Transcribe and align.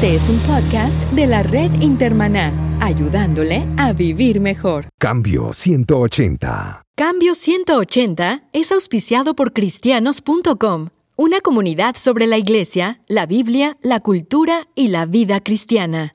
Este 0.00 0.14
es 0.14 0.28
un 0.28 0.38
podcast 0.38 1.02
de 1.10 1.26
la 1.26 1.42
red 1.42 1.72
Intermaná, 1.80 2.52
ayudándole 2.80 3.66
a 3.76 3.92
vivir 3.92 4.38
mejor. 4.38 4.86
Cambio 4.96 5.52
180. 5.52 6.84
Cambio 6.94 7.34
180 7.34 8.44
es 8.52 8.70
auspiciado 8.70 9.34
por 9.34 9.52
cristianos.com, 9.52 10.90
una 11.16 11.40
comunidad 11.40 11.96
sobre 11.96 12.28
la 12.28 12.38
iglesia, 12.38 13.00
la 13.08 13.26
Biblia, 13.26 13.76
la 13.82 13.98
cultura 13.98 14.68
y 14.76 14.86
la 14.86 15.04
vida 15.04 15.40
cristiana. 15.40 16.14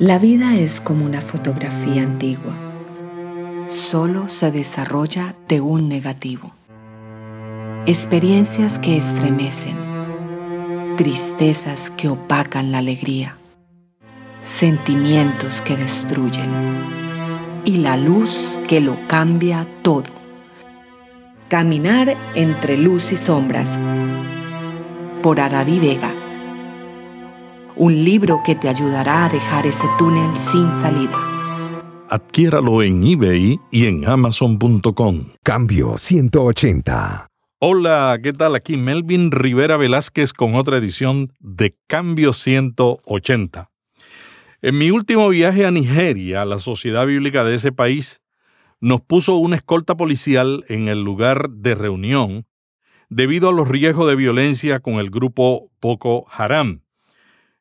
La 0.00 0.18
vida 0.18 0.56
es 0.56 0.80
como 0.80 1.06
una 1.06 1.20
fotografía 1.20 2.02
antigua. 2.02 2.56
Solo 3.68 4.28
se 4.28 4.50
desarrolla 4.50 5.36
de 5.46 5.60
un 5.60 5.88
negativo. 5.88 6.50
Experiencias 7.86 8.80
que 8.80 8.96
estremecen. 8.96 9.93
Tristezas 10.96 11.90
que 11.90 12.08
opacan 12.08 12.70
la 12.70 12.78
alegría. 12.78 13.36
Sentimientos 14.44 15.60
que 15.60 15.76
destruyen. 15.76 16.48
Y 17.64 17.78
la 17.78 17.96
luz 17.96 18.60
que 18.68 18.80
lo 18.80 18.96
cambia 19.08 19.66
todo. 19.82 20.12
Caminar 21.48 22.16
entre 22.36 22.76
luz 22.76 23.10
y 23.10 23.16
sombras. 23.16 23.76
Por 25.20 25.40
Aradi 25.40 25.80
Vega. 25.80 26.14
Un 27.74 28.04
libro 28.04 28.42
que 28.44 28.54
te 28.54 28.68
ayudará 28.68 29.24
a 29.24 29.28
dejar 29.28 29.66
ese 29.66 29.88
túnel 29.98 30.30
sin 30.36 30.70
salida. 30.80 31.18
Adquiéralo 32.08 32.82
en 32.82 33.02
eBay 33.02 33.58
y 33.72 33.86
en 33.86 34.06
amazon.com. 34.06 35.24
Cambio 35.42 35.98
180. 35.98 37.26
Hola, 37.66 38.20
¿qué 38.22 38.34
tal? 38.34 38.56
Aquí 38.56 38.76
Melvin 38.76 39.30
Rivera 39.30 39.78
Velázquez 39.78 40.34
con 40.34 40.54
otra 40.54 40.76
edición 40.76 41.32
de 41.40 41.74
Cambio 41.86 42.34
180. 42.34 43.70
En 44.60 44.76
mi 44.76 44.90
último 44.90 45.30
viaje 45.30 45.64
a 45.64 45.70
Nigeria, 45.70 46.44
la 46.44 46.58
sociedad 46.58 47.06
bíblica 47.06 47.42
de 47.42 47.54
ese 47.54 47.72
país 47.72 48.20
nos 48.80 49.00
puso 49.00 49.36
una 49.36 49.56
escolta 49.56 49.96
policial 49.96 50.66
en 50.68 50.88
el 50.88 51.02
lugar 51.02 51.48
de 51.48 51.74
reunión 51.74 52.46
debido 53.08 53.48
a 53.48 53.52
los 53.54 53.66
riesgos 53.66 54.08
de 54.08 54.16
violencia 54.16 54.80
con 54.80 54.96
el 54.96 55.08
grupo 55.08 55.70
Boko 55.80 56.26
Haram. 56.30 56.82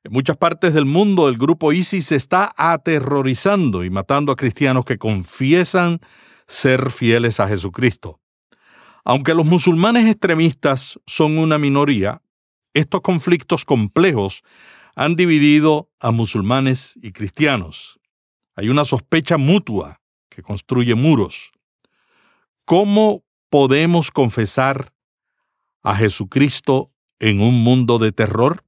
En 0.03 0.11
muchas 0.11 0.35
partes 0.35 0.73
del 0.73 0.83
mundo 0.83 1.29
el 1.29 1.37
grupo 1.37 1.71
ISIS 1.71 2.11
está 2.11 2.53
aterrorizando 2.57 3.85
y 3.85 3.89
matando 3.89 4.33
a 4.33 4.35
cristianos 4.35 4.83
que 4.83 4.97
confiesan 4.97 6.01
ser 6.45 6.91
fieles 6.91 7.39
a 7.39 7.47
Jesucristo. 7.47 8.19
Aunque 9.03 9.33
los 9.33 9.45
musulmanes 9.45 10.09
extremistas 10.09 10.99
son 11.05 11.37
una 11.37 11.57
minoría, 11.57 12.21
estos 12.73 13.01
conflictos 13.01 13.65
complejos 13.65 14.43
han 14.95 15.15
dividido 15.15 15.89
a 15.99 16.11
musulmanes 16.11 16.97
y 17.01 17.11
cristianos. 17.11 17.99
Hay 18.55 18.69
una 18.69 18.85
sospecha 18.85 19.37
mutua 19.37 20.01
que 20.29 20.41
construye 20.41 20.95
muros. 20.95 21.51
¿Cómo 22.65 23.23
podemos 23.49 24.09
confesar 24.09 24.93
a 25.81 25.95
Jesucristo 25.95 26.91
en 27.19 27.41
un 27.41 27.63
mundo 27.63 27.99
de 27.99 28.11
terror? 28.11 28.63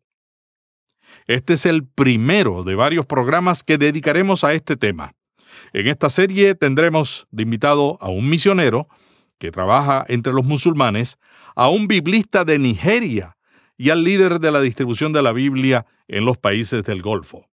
Este 1.27 1.53
es 1.53 1.65
el 1.65 1.85
primero 1.87 2.63
de 2.63 2.75
varios 2.75 3.05
programas 3.05 3.63
que 3.63 3.77
dedicaremos 3.77 4.43
a 4.43 4.53
este 4.53 4.75
tema. 4.75 5.13
En 5.73 5.87
esta 5.87 6.09
serie 6.09 6.55
tendremos 6.55 7.27
de 7.31 7.43
invitado 7.43 7.97
a 8.01 8.09
un 8.09 8.29
misionero 8.29 8.87
que 9.39 9.51
trabaja 9.51 10.05
entre 10.07 10.33
los 10.33 10.45
musulmanes, 10.45 11.17
a 11.55 11.69
un 11.69 11.87
biblista 11.87 12.45
de 12.45 12.59
Nigeria 12.59 13.37
y 13.77 13.89
al 13.89 14.03
líder 14.03 14.39
de 14.39 14.51
la 14.51 14.61
distribución 14.61 15.13
de 15.13 15.21
la 15.21 15.33
Biblia 15.33 15.85
en 16.07 16.25
los 16.25 16.37
países 16.37 16.83
del 16.83 17.01
Golfo. 17.01 17.45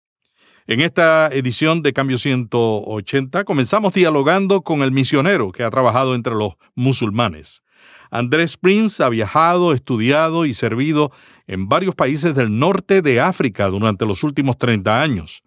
En 0.66 0.80
esta 0.80 1.28
edición 1.28 1.82
de 1.82 1.92
Cambio 1.92 2.18
180 2.18 3.44
comenzamos 3.44 3.92
dialogando 3.92 4.62
con 4.62 4.82
el 4.82 4.92
misionero 4.92 5.50
que 5.50 5.64
ha 5.64 5.70
trabajado 5.70 6.14
entre 6.14 6.34
los 6.34 6.54
musulmanes. 6.74 7.62
Andrés 8.10 8.56
Prince 8.56 9.02
ha 9.02 9.08
viajado, 9.08 9.72
estudiado 9.72 10.44
y 10.46 10.54
servido 10.54 11.12
en 11.46 11.68
varios 11.68 11.94
países 11.94 12.34
del 12.34 12.58
norte 12.58 13.02
de 13.02 13.20
África 13.20 13.68
durante 13.68 14.06
los 14.06 14.22
últimos 14.22 14.58
30 14.58 15.02
años. 15.02 15.42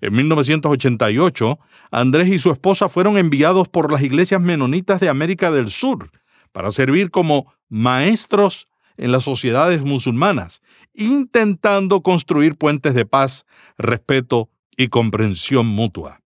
En 0.00 0.14
1988, 0.14 1.58
Andrés 1.90 2.28
y 2.28 2.38
su 2.38 2.50
esposa 2.50 2.88
fueron 2.88 3.18
enviados 3.18 3.68
por 3.68 3.92
las 3.92 4.02
iglesias 4.02 4.40
menonitas 4.40 5.00
de 5.00 5.08
América 5.08 5.50
del 5.50 5.70
Sur 5.70 6.10
para 6.52 6.70
servir 6.70 7.10
como 7.10 7.52
maestros 7.68 8.68
en 8.96 9.12
las 9.12 9.24
sociedades 9.24 9.82
musulmanas, 9.82 10.62
intentando 10.94 12.02
construir 12.02 12.56
puentes 12.56 12.94
de 12.94 13.06
paz, 13.06 13.46
respeto 13.78 14.50
y 14.76 14.88
comprensión 14.88 15.66
mutua. 15.66 16.20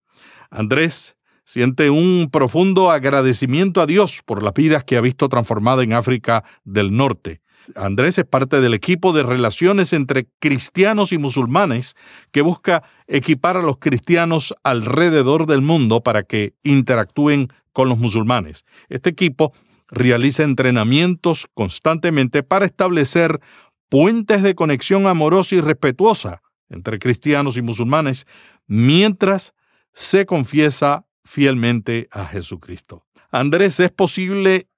Andrés 0.51 1.17
siente 1.45 1.91
un 1.91 2.31
profundo 2.33 2.91
agradecimiento 2.91 3.81
a 3.81 3.87
Dios 3.87 4.23
por 4.25 4.43
las 4.43 4.55
vidas 4.55 4.85
que 4.85 4.97
ha 4.97 5.01
visto 5.01 5.29
transformadas 5.29 5.85
en 5.85 5.93
África 5.93 6.45
del 6.65 6.97
Norte 6.97 7.44
Andrés 7.77 8.19
es 8.19 8.25
parte 8.25 8.61
del 8.61 8.75
equipo 8.75 9.13
de 9.13 9.23
relaciones 9.23 9.93
entre 9.93 10.29
cristianos 10.39 11.13
y 11.13 11.19
musulmanes 11.19 11.97
que 12.31 12.43
busca 12.43 12.83
equipar 13.07 13.57
a 13.57 13.63
los 13.63 13.79
cristianos 13.79 14.55
alrededor 14.63 15.47
del 15.47 15.61
mundo 15.61 16.03
para 16.03 16.23
que 16.23 16.55
interactúen 16.63 17.49
con 17.73 17.89
los 17.89 17.99
musulmanes. 17.99 18.65
Este 18.89 19.11
equipo 19.11 19.53
realiza 19.89 20.43
entrenamientos 20.43 21.49
constantemente 21.55 22.43
para 22.43 22.67
establecer 22.67 23.41
puentes 23.89 24.43
de 24.43 24.55
conexión 24.55 25.07
amorosa 25.07 25.55
y 25.55 25.61
respetuosa 25.61 26.43
entre 26.69 26.99
cristianos 26.99 27.57
y 27.57 27.63
musulmanes 27.63 28.27
mientras 28.67 29.55
se 29.93 30.27
confiesa 30.27 31.07
fielmente 31.25 32.09
a 32.11 32.27
Jesucristo. 32.27 33.07
Andrés, 33.31 33.81
¿es 33.81 33.91
posible 33.91 34.69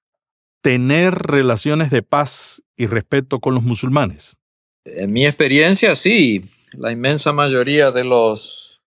tener 0.60 1.14
relaciones 1.14 1.90
de 1.90 2.02
paz 2.02 2.62
y 2.76 2.86
respeto 2.86 3.40
con 3.40 3.54
los 3.54 3.62
musulmanes? 3.62 4.36
En 4.84 5.12
mi 5.12 5.26
experiencia, 5.26 5.94
sí. 5.94 6.42
La 6.72 6.92
inmensa 6.92 7.32
mayoría 7.32 7.90
de 7.90 8.04
los 8.04 8.80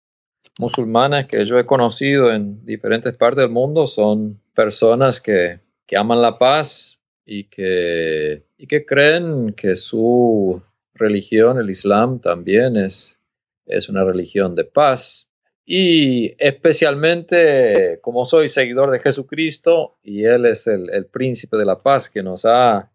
musulmanes 0.58 1.26
que 1.26 1.44
yo 1.44 1.58
he 1.58 1.66
conocido 1.66 2.32
en 2.32 2.64
diferentes 2.64 3.16
partes 3.16 3.42
del 3.42 3.50
mundo 3.50 3.86
son 3.86 4.40
personas 4.54 5.20
que, 5.20 5.60
aman 5.96 6.22
la 6.22 6.38
paz 6.38 7.00
y 7.26 7.44
que, 7.44 8.44
y 8.56 8.66
que 8.68 8.86
creen 8.86 9.54
que 9.54 9.74
su 9.74 10.62
religión, 10.94 11.58
el 11.58 11.68
Islam, 11.68 12.20
también 12.20 12.76
es, 12.76 13.18
es 13.66 13.88
una 13.88 14.04
religión 14.04 14.54
de 14.54 14.64
paz. 14.64 15.28
Y 15.66 16.34
especialmente 16.38 17.98
como 18.02 18.24
soy 18.24 18.48
seguidor 18.48 18.90
de 18.90 19.00
Jesucristo 19.00 19.98
y 20.02 20.24
Él 20.24 20.46
es 20.46 20.66
el, 20.66 20.90
el 20.90 21.06
príncipe 21.06 21.56
de 21.56 21.64
la 21.64 21.78
paz 21.78 22.08
que 22.08 22.22
nos 22.22 22.44
ha 22.44 22.90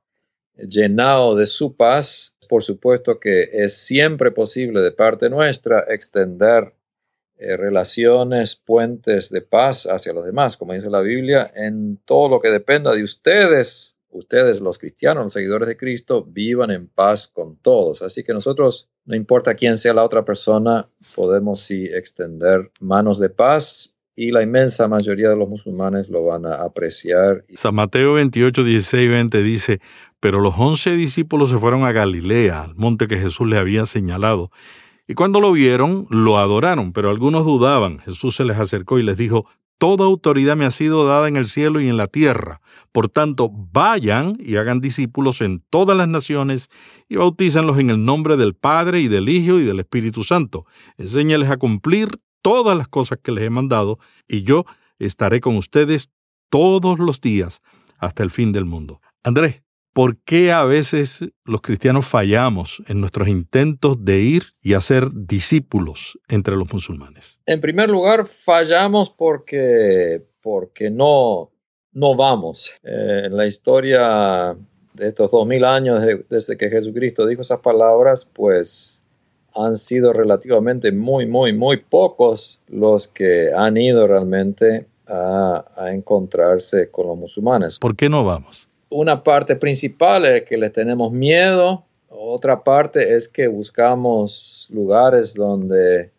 llenado 0.58 1.36
de 1.36 1.46
su 1.46 1.76
paz, 1.76 2.36
por 2.48 2.64
supuesto 2.64 3.20
que 3.20 3.50
es 3.52 3.78
siempre 3.78 4.32
posible 4.32 4.82
de 4.82 4.92
parte 4.92 5.30
nuestra 5.30 5.86
extender 5.90 6.74
eh, 7.38 7.58
relaciones, 7.58 8.56
puentes 8.56 9.30
de 9.30 9.42
paz 9.42 9.86
hacia 9.88 10.14
los 10.14 10.26
demás, 10.26 10.56
como 10.56 10.74
dice 10.74 10.90
la 10.90 11.02
Biblia, 11.02 11.52
en 11.56 11.98
todo 12.06 12.30
lo 12.30 12.40
que 12.40 12.50
dependa 12.50 12.94
de 12.94 13.04
ustedes, 13.04 13.98
ustedes 14.10 14.62
los 14.62 14.78
cristianos, 14.78 15.26
los 15.26 15.34
seguidores 15.34 15.68
de 15.68 15.76
Cristo, 15.76 16.24
vivan 16.24 16.72
en 16.72 16.88
paz 16.88 17.28
con 17.28 17.58
todos. 17.58 18.02
Así 18.02 18.24
que 18.24 18.34
nosotros, 18.34 18.90
no 19.04 19.16
importa 19.16 19.56
quién 19.56 19.78
sea 19.78 19.94
la 19.94 20.06
otra 20.06 20.24
persona, 20.24 20.90
podemos 21.16 21.62
sí 21.62 21.86
extender 21.86 22.72
manos 22.80 23.20
de 23.20 23.30
paz 23.30 23.95
y 24.16 24.32
la 24.32 24.44
inmensa 24.44 24.88
mayoría 24.88 25.30
de 25.30 25.36
los 25.36 25.50
musulmanes 25.50 26.10
lo 26.10 26.26
van 26.26 26.46
a 26.46 26.56
apreciar. 26.56 27.46
San 27.54 27.76
Mateo 27.76 28.14
28, 28.14 28.64
16 28.64 29.10
20 29.10 29.44
dice, 29.44 29.80
pero 30.20 30.40
los 30.40 30.54
once 30.58 30.92
discípulos 30.96 31.50
se 31.50 31.58
fueron 31.58 31.84
a 31.84 31.92
Galilea, 31.92 32.62
al 32.62 32.76
monte 32.76 33.08
que 33.08 33.18
Jesús 33.18 33.48
les 33.48 33.60
había 33.60 33.86
señalado, 33.86 34.52
y 35.08 35.14
cuando 35.14 35.40
lo 35.40 35.52
vieron, 35.52 36.08
lo 36.10 36.40
adoraron, 36.40 36.92
pero 36.92 37.12
algunos 37.12 37.46
dudaban. 37.46 38.00
Jesús 38.00 38.36
se 38.36 38.44
les 38.44 38.58
acercó 38.58 38.98
y 38.98 39.04
les 39.04 39.18
dijo, 39.18 39.46
Toda 39.78 40.06
autoridad 40.06 40.56
me 40.56 40.66
ha 40.66 40.72
sido 40.72 41.06
dada 41.06 41.28
en 41.28 41.36
el 41.36 41.48
cielo 41.48 41.82
y 41.82 41.90
en 41.90 41.98
la 41.98 42.08
tierra. 42.08 42.62
Por 42.94 43.10
tanto, 43.10 43.50
vayan 43.52 44.38
y 44.40 44.56
hagan 44.56 44.80
discípulos 44.80 45.42
en 45.42 45.62
todas 45.70 45.98
las 45.98 46.08
naciones 46.08 46.70
y 47.10 47.18
bautízanlos 47.18 47.78
en 47.80 47.90
el 47.90 48.06
nombre 48.06 48.38
del 48.38 48.56
Padre 48.56 49.02
y 49.02 49.10
del 49.10 49.28
Hijo 49.28 49.60
y 49.60 49.66
del 49.66 49.82
Espíritu 49.82 50.24
Santo. 50.24 50.66
Enséñales 50.98 51.50
a 51.50 51.58
cumplir 51.58 52.20
todas 52.46 52.78
las 52.78 52.88
cosas 52.88 53.18
que 53.24 53.32
les 53.32 53.46
he 53.46 53.50
mandado, 53.50 53.98
y 54.28 54.44
yo 54.44 54.66
estaré 55.00 55.42
con 55.42 55.58
ustedes 55.58 56.12
todos 56.52 57.00
los 57.00 57.20
días 57.20 57.64
hasta 57.98 58.22
el 58.22 58.30
fin 58.30 58.52
del 58.52 58.66
mundo. 58.66 59.02
Andrés, 59.24 59.64
¿por 59.94 60.18
qué 60.18 60.52
a 60.52 60.64
veces 60.64 61.28
los 61.44 61.62
cristianos 61.62 62.06
fallamos 62.06 62.84
en 62.88 63.02
nuestros 63.02 63.30
intentos 63.30 64.06
de 64.06 64.20
ir 64.20 64.44
y 64.62 64.76
hacer 64.76 65.08
discípulos 65.12 66.20
entre 66.28 66.56
los 66.56 66.72
musulmanes? 66.72 67.40
En 67.48 67.62
primer 67.62 67.90
lugar, 67.90 68.28
fallamos 68.28 69.10
porque, 69.10 70.22
porque 70.40 70.92
no, 70.92 71.50
no 71.94 72.16
vamos. 72.16 72.76
Eh, 72.84 73.24
en 73.26 73.36
la 73.36 73.48
historia 73.48 74.56
de 74.94 75.08
estos 75.08 75.32
dos 75.32 75.48
mil 75.48 75.66
años 75.66 76.04
desde 76.30 76.58
que 76.58 76.70
Jesucristo 76.70 77.26
dijo 77.26 77.42
esas 77.42 77.62
palabras, 77.62 78.24
pues 78.24 79.02
han 79.56 79.78
sido 79.78 80.14
relativamente 80.14 80.92
muy, 80.92 81.26
muy, 81.26 81.54
muy 81.54 81.78
pocos 81.78 82.60
los 82.68 83.08
que 83.08 83.52
han 83.56 83.78
ido 83.78 84.08
realmente 84.08 84.86
a, 85.08 85.66
a 85.76 85.94
encontrarse 85.94 86.90
con 86.90 87.08
los 87.08 87.18
musulmanes. 87.18 87.80
¿Por 87.80 87.96
qué 87.96 88.10
no 88.10 88.24
vamos? 88.26 88.68
Una 88.90 89.24
parte 89.24 89.56
principal 89.56 90.26
es 90.26 90.44
que 90.44 90.58
les 90.58 90.72
tenemos 90.72 91.12
miedo, 91.12 91.84
otra 92.10 92.64
parte 92.64 93.16
es 93.16 93.28
que 93.28 93.48
buscamos 93.48 94.68
lugares 94.72 95.34
donde 95.34 96.12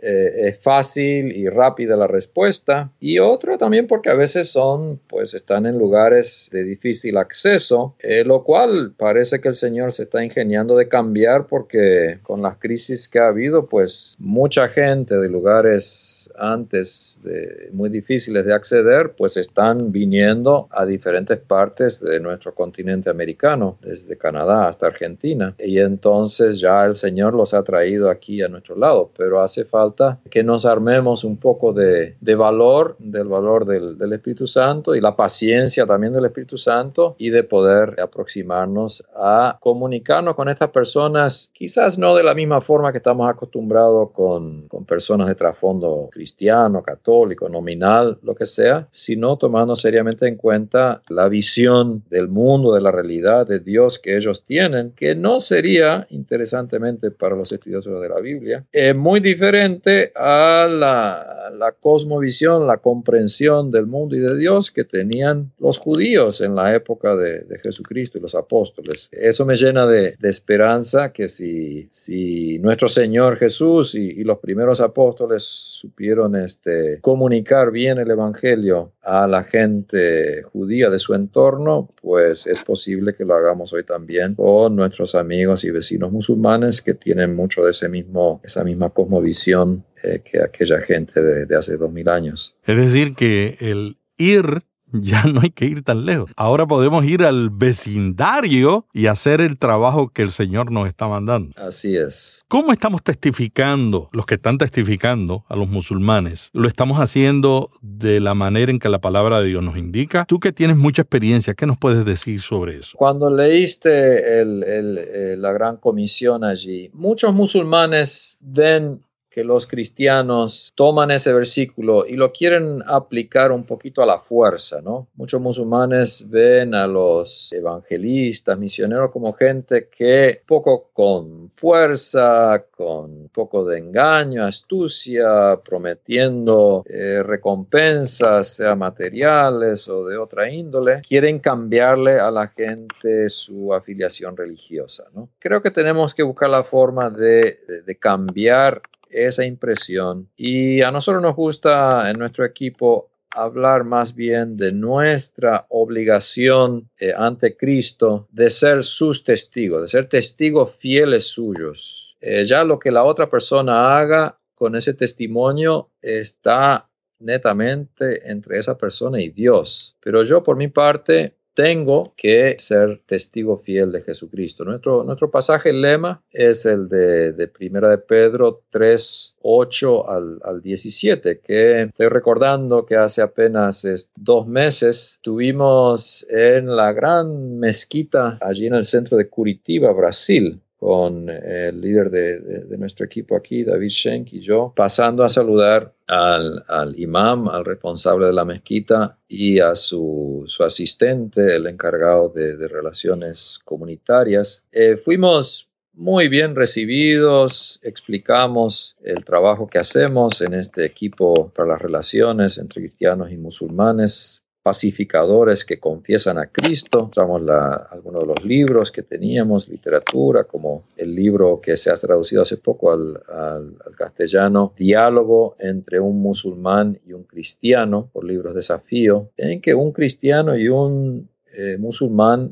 eh, 0.00 0.48
es 0.48 0.60
fácil 0.60 1.36
y 1.36 1.48
rápida 1.48 1.96
la 1.96 2.06
respuesta 2.06 2.92
y 3.00 3.18
otro 3.18 3.58
también 3.58 3.86
porque 3.86 4.10
a 4.10 4.14
veces 4.14 4.48
son 4.48 5.00
pues 5.08 5.34
están 5.34 5.66
en 5.66 5.76
lugares 5.76 6.48
de 6.52 6.64
difícil 6.64 7.16
acceso 7.16 7.96
eh, 7.98 8.22
lo 8.24 8.44
cual 8.44 8.94
parece 8.96 9.40
que 9.40 9.48
el 9.48 9.54
señor 9.54 9.92
se 9.92 10.04
está 10.04 10.22
ingeniando 10.22 10.76
de 10.76 10.88
cambiar 10.88 11.46
porque 11.46 12.18
con 12.22 12.42
las 12.42 12.58
crisis 12.58 13.08
que 13.08 13.18
ha 13.18 13.28
habido 13.28 13.66
pues 13.66 14.14
mucha 14.18 14.68
gente 14.68 15.16
de 15.16 15.28
lugares 15.28 16.18
antes 16.36 17.20
de, 17.22 17.70
muy 17.72 17.90
difíciles 17.90 18.44
de 18.44 18.54
acceder, 18.54 19.14
pues 19.16 19.36
están 19.36 19.92
viniendo 19.92 20.68
a 20.70 20.86
diferentes 20.86 21.38
partes 21.38 22.00
de 22.00 22.20
nuestro 22.20 22.54
continente 22.54 23.10
americano, 23.10 23.78
desde 23.80 24.16
Canadá 24.16 24.68
hasta 24.68 24.86
Argentina. 24.86 25.54
Y 25.58 25.78
entonces 25.78 26.60
ya 26.60 26.84
el 26.84 26.94
Señor 26.94 27.34
los 27.34 27.54
ha 27.54 27.62
traído 27.62 28.10
aquí 28.10 28.42
a 28.42 28.48
nuestro 28.48 28.76
lado, 28.76 29.10
pero 29.16 29.40
hace 29.40 29.64
falta 29.64 29.87
que 30.30 30.42
nos 30.42 30.66
armemos 30.66 31.24
un 31.24 31.36
poco 31.36 31.72
de, 31.72 32.16
valor, 32.36 32.96
del 32.98 33.28
valor 33.28 33.64
del, 33.66 33.98
del 33.98 34.12
Espíritu 34.12 34.46
Santo 34.46 34.94
y 34.94 35.00
la 35.00 35.16
paciencia 35.16 35.86
también 35.86 36.12
del 36.12 36.24
Espíritu 36.26 36.56
Santo 36.58 37.16
y 37.18 37.30
de 37.30 37.44
poder 37.44 38.00
aproximarnos 38.00 39.04
a 39.14 39.58
comunicarnos 39.60 40.34
con 40.34 40.48
estas 40.48 40.70
personas, 40.70 41.50
quizás 41.52 41.98
no 41.98 42.14
de 42.14 42.22
la 42.22 42.34
misma 42.34 42.60
forma 42.60 42.92
que 42.92 42.98
estamos 42.98 43.28
acostumbrados 43.28 44.10
con, 44.12 44.68
con 44.68 44.84
personas 44.84 45.28
de 45.28 45.34
trasfondo 45.34 46.08
cristiano 46.10 46.82
católico, 46.82 47.48
nominal, 47.48 48.18
lo 48.22 48.34
que 48.34 48.46
sea, 48.46 48.88
sino 48.90 49.36
tomando 49.36 49.76
seriamente 49.76 50.26
en 50.28 50.36
cuenta 50.36 51.02
la 51.08 51.28
visión 51.28 52.02
del 52.10 52.28
mundo, 52.28 52.74
de 52.74 52.80
la 52.80 52.92
realidad 52.92 53.46
de 53.46 53.60
Dios 53.60 53.98
que 53.98 54.16
ellos 54.16 54.44
tienen, 54.44 54.92
que 54.92 55.14
no 55.14 55.40
sería, 55.40 56.06
interesantemente 56.10 57.10
para 57.10 57.36
los 57.36 57.52
estudiosos 57.52 58.00
de 58.00 58.08
la 58.08 58.20
Biblia, 58.20 58.64
es 58.72 58.94
muy 58.94 59.20
diferente 59.20 59.77
a 60.14 60.66
la, 60.68 61.50
la 61.56 61.72
cosmovisión, 61.72 62.66
la 62.66 62.78
comprensión 62.78 63.70
del 63.70 63.86
mundo 63.86 64.16
y 64.16 64.20
de 64.20 64.36
Dios 64.36 64.70
que 64.70 64.84
tenían 64.84 65.52
los 65.58 65.78
judíos 65.78 66.40
en 66.40 66.54
la 66.54 66.74
época 66.74 67.16
de, 67.16 67.40
de 67.40 67.58
Jesucristo 67.58 68.18
y 68.18 68.20
los 68.20 68.34
apóstoles. 68.34 69.08
Eso 69.12 69.44
me 69.44 69.56
llena 69.56 69.86
de, 69.86 70.16
de 70.18 70.28
esperanza 70.28 71.12
que 71.12 71.28
si, 71.28 71.88
si 71.90 72.58
nuestro 72.58 72.88
Señor 72.88 73.36
Jesús 73.36 73.94
y, 73.94 74.10
y 74.10 74.24
los 74.24 74.38
primeros 74.38 74.80
apóstoles 74.80 75.42
supieron 75.42 76.36
este, 76.36 77.00
comunicar 77.00 77.70
bien 77.70 77.98
el 77.98 78.10
Evangelio 78.10 78.92
a 79.02 79.26
la 79.26 79.42
gente 79.42 80.42
judía 80.42 80.90
de 80.90 80.98
su 80.98 81.14
entorno, 81.14 81.88
pues 82.00 82.46
es 82.46 82.60
posible 82.62 83.14
que 83.14 83.24
lo 83.24 83.34
hagamos 83.34 83.72
hoy 83.72 83.84
también 83.84 84.34
con 84.34 84.76
nuestros 84.76 85.14
amigos 85.14 85.64
y 85.64 85.70
vecinos 85.70 86.12
musulmanes 86.12 86.82
que 86.82 86.94
tienen 86.94 87.34
mucho 87.34 87.64
de 87.64 87.70
ese 87.70 87.88
mismo, 87.88 88.40
esa 88.44 88.64
misma 88.64 88.90
cosmovisión 88.90 89.67
eh, 90.02 90.22
que 90.24 90.40
aquella 90.42 90.80
gente 90.80 91.22
de, 91.22 91.46
de 91.46 91.56
hace 91.56 91.76
dos 91.76 91.90
mil 91.90 92.08
años. 92.08 92.56
Es 92.64 92.76
decir, 92.76 93.14
que 93.14 93.56
el 93.60 93.96
ir 94.16 94.62
ya 94.92 95.24
no 95.24 95.40
hay 95.40 95.50
que 95.50 95.66
ir 95.66 95.82
tan 95.82 96.04
lejos. 96.06 96.30
Ahora 96.36 96.66
podemos 96.66 97.04
ir 97.04 97.22
al 97.24 97.50
vecindario 97.50 98.86
y 98.92 99.06
hacer 99.06 99.40
el 99.40 99.58
trabajo 99.58 100.08
que 100.08 100.22
el 100.22 100.30
Señor 100.30 100.70
nos 100.70 100.88
está 100.88 101.08
mandando. 101.08 101.52
Así 101.56 101.96
es. 101.96 102.44
¿Cómo 102.48 102.72
estamos 102.72 103.02
testificando, 103.02 104.08
los 104.12 104.26
que 104.26 104.34
están 104.36 104.58
testificando 104.58 105.44
a 105.48 105.56
los 105.56 105.68
musulmanes? 105.68 106.50
¿Lo 106.52 106.68
estamos 106.68 106.98
haciendo 106.98 107.70
de 107.82 108.20
la 108.20 108.34
manera 108.34 108.70
en 108.70 108.78
que 108.78 108.88
la 108.88 109.00
palabra 109.00 109.40
de 109.40 109.48
Dios 109.48 109.62
nos 109.62 109.76
indica? 109.76 110.24
Tú 110.26 110.40
que 110.40 110.52
tienes 110.52 110.76
mucha 110.76 111.02
experiencia, 111.02 111.54
¿qué 111.54 111.66
nos 111.66 111.78
puedes 111.78 112.04
decir 112.04 112.40
sobre 112.40 112.78
eso? 112.78 112.96
Cuando 112.96 113.34
leíste 113.34 114.40
el, 114.40 114.62
el, 114.64 114.98
eh, 114.98 115.34
la 115.36 115.52
gran 115.52 115.76
comisión 115.76 116.44
allí, 116.44 116.90
muchos 116.94 117.34
musulmanes 117.34 118.38
ven 118.40 119.02
que 119.38 119.44
los 119.44 119.68
cristianos 119.68 120.72
toman 120.74 121.12
ese 121.12 121.32
versículo 121.32 122.04
y 122.04 122.16
lo 122.16 122.32
quieren 122.32 122.82
aplicar 122.84 123.52
un 123.52 123.62
poquito 123.62 124.02
a 124.02 124.06
la 124.06 124.18
fuerza, 124.18 124.80
¿no? 124.80 125.06
Muchos 125.14 125.40
musulmanes 125.40 126.28
ven 126.28 126.74
a 126.74 126.88
los 126.88 127.52
evangelistas, 127.52 128.58
misioneros 128.58 129.12
como 129.12 129.32
gente 129.32 129.88
que 129.96 130.42
poco 130.44 130.90
con 130.92 131.48
fuerza, 131.50 132.64
con 132.76 133.28
poco 133.32 133.64
de 133.64 133.78
engaño, 133.78 134.44
astucia, 134.44 135.60
prometiendo 135.64 136.82
eh, 136.88 137.22
recompensas, 137.22 138.56
sea 138.56 138.74
materiales 138.74 139.86
o 139.88 140.04
de 140.04 140.18
otra 140.18 140.50
índole, 140.50 141.02
quieren 141.08 141.38
cambiarle 141.38 142.18
a 142.18 142.32
la 142.32 142.48
gente 142.48 143.28
su 143.28 143.72
afiliación 143.72 144.36
religiosa, 144.36 145.04
¿no? 145.14 145.28
Creo 145.38 145.62
que 145.62 145.70
tenemos 145.70 146.12
que 146.12 146.24
buscar 146.24 146.50
la 146.50 146.64
forma 146.64 147.08
de, 147.08 147.60
cambiar 148.00 148.82
esa 149.10 149.44
impresión. 149.44 150.28
Y 150.36 150.82
a 150.82 150.90
nosotros 150.90 151.22
nos 151.22 151.36
gusta 151.36 152.10
en 152.10 152.18
nuestro 152.18 152.44
equipo 152.44 153.10
hablar 153.30 153.84
más 153.84 154.14
bien 154.14 154.56
de 154.56 154.72
nuestra 154.72 155.66
obligación 155.68 156.90
eh, 156.98 157.12
ante 157.16 157.56
Cristo 157.56 158.26
de 158.30 158.50
ser 158.50 158.82
sus 158.82 159.24
testigos, 159.24 159.82
de 159.82 159.88
ser 159.88 160.08
testigos 160.08 160.74
fieles 160.76 161.26
suyos. 161.26 162.16
Eh, 162.20 162.44
ya 162.44 162.64
lo 162.64 162.78
que 162.78 162.90
la 162.90 163.04
otra 163.04 163.30
persona 163.30 163.98
haga 163.98 164.38
con 164.54 164.74
ese 164.74 164.94
testimonio 164.94 165.90
está 166.02 166.88
netamente 167.20 168.30
entre 168.30 168.58
esa 168.58 168.76
persona 168.76 169.20
y 169.20 169.30
Dios. 169.30 169.96
Pero 170.00 170.22
yo 170.24 170.42
por 170.42 170.56
mi 170.56 170.68
parte 170.68 171.37
tengo 171.58 172.14
que 172.16 172.54
ser 172.58 173.02
testigo 173.04 173.56
fiel 173.56 173.90
de 173.90 174.00
Jesucristo. 174.02 174.64
Nuestro, 174.64 175.02
nuestro 175.02 175.28
pasaje 175.28 175.72
lema 175.72 176.22
es 176.30 176.64
el 176.66 176.88
de, 176.88 177.48
Primera 177.48 177.88
de 177.88 177.98
Pedro 177.98 178.62
3, 178.70 179.38
8 179.42 180.08
al, 180.08 180.38
al 180.44 180.62
17, 180.62 181.40
que 181.40 181.82
estoy 181.82 182.06
recordando 182.06 182.86
que 182.86 182.94
hace 182.94 183.22
apenas 183.22 183.84
dos 184.14 184.46
meses 184.46 185.18
tuvimos 185.20 186.24
en 186.30 186.76
la 186.76 186.92
gran 186.92 187.58
mezquita 187.58 188.38
allí 188.40 188.68
en 188.68 188.74
el 188.74 188.84
centro 188.84 189.16
de 189.16 189.28
Curitiba, 189.28 189.92
Brasil, 189.92 190.62
con 190.78 191.28
el 191.28 191.80
líder 191.80 192.08
de, 192.08 192.38
de, 192.38 192.60
de, 192.60 192.78
nuestro 192.78 193.04
equipo 193.04 193.34
aquí, 193.36 193.64
David 193.64 193.88
Schenk 193.88 194.32
y 194.32 194.40
yo, 194.40 194.72
pasando 194.76 195.24
a 195.24 195.28
saludar 195.28 195.92
al, 196.06 196.62
al, 196.68 196.98
imam, 196.98 197.48
al 197.48 197.64
responsable 197.64 198.26
de 198.26 198.32
la 198.32 198.44
mezquita 198.44 199.18
y 199.26 199.58
a 199.58 199.74
su, 199.74 200.44
su 200.46 200.62
asistente, 200.62 201.56
el 201.56 201.66
encargado 201.66 202.28
de, 202.28 202.56
de 202.56 202.68
relaciones 202.68 203.58
comunitarias. 203.64 204.64
Eh, 204.70 204.96
fuimos 204.96 205.68
muy 205.94 206.28
bien 206.28 206.54
recibidos, 206.54 207.80
explicamos 207.82 208.96
el 209.02 209.24
trabajo 209.24 209.66
que 209.66 209.80
hacemos 209.80 210.40
en 210.42 210.54
este 210.54 210.84
equipo 210.84 211.50
para 211.52 211.70
las 211.70 211.82
relaciones 211.82 212.56
entre 212.56 212.82
cristianos 212.82 213.32
y 213.32 213.36
musulmanes 213.36 214.44
pacificadores 214.68 215.64
que 215.64 215.80
confiesan 215.80 216.36
a 216.36 216.48
Cristo. 216.48 217.04
Mostramos 217.04 217.40
la, 217.40 217.88
algunos 217.90 218.20
de 218.20 218.26
los 218.26 218.44
libros 218.44 218.92
que 218.92 219.02
teníamos, 219.02 219.66
literatura, 219.66 220.44
como 220.44 220.84
el 220.94 221.14
libro 221.14 221.58
que 221.58 221.78
se 221.78 221.90
ha 221.90 221.94
traducido 221.94 222.42
hace 222.42 222.58
poco 222.58 222.92
al, 222.92 223.18
al, 223.28 223.76
al 223.86 223.96
castellano, 223.96 224.74
Diálogo 224.76 225.54
entre 225.58 226.00
un 226.00 226.20
musulmán 226.20 226.98
y 227.06 227.14
un 227.14 227.22
cristiano, 227.22 228.10
por 228.12 228.24
libros 228.24 228.54
desafío, 228.54 229.30
en 229.38 229.62
que 229.62 229.72
un 229.72 229.92
cristiano 229.92 230.54
y 230.54 230.68
un 230.68 231.30
eh, 231.60 231.76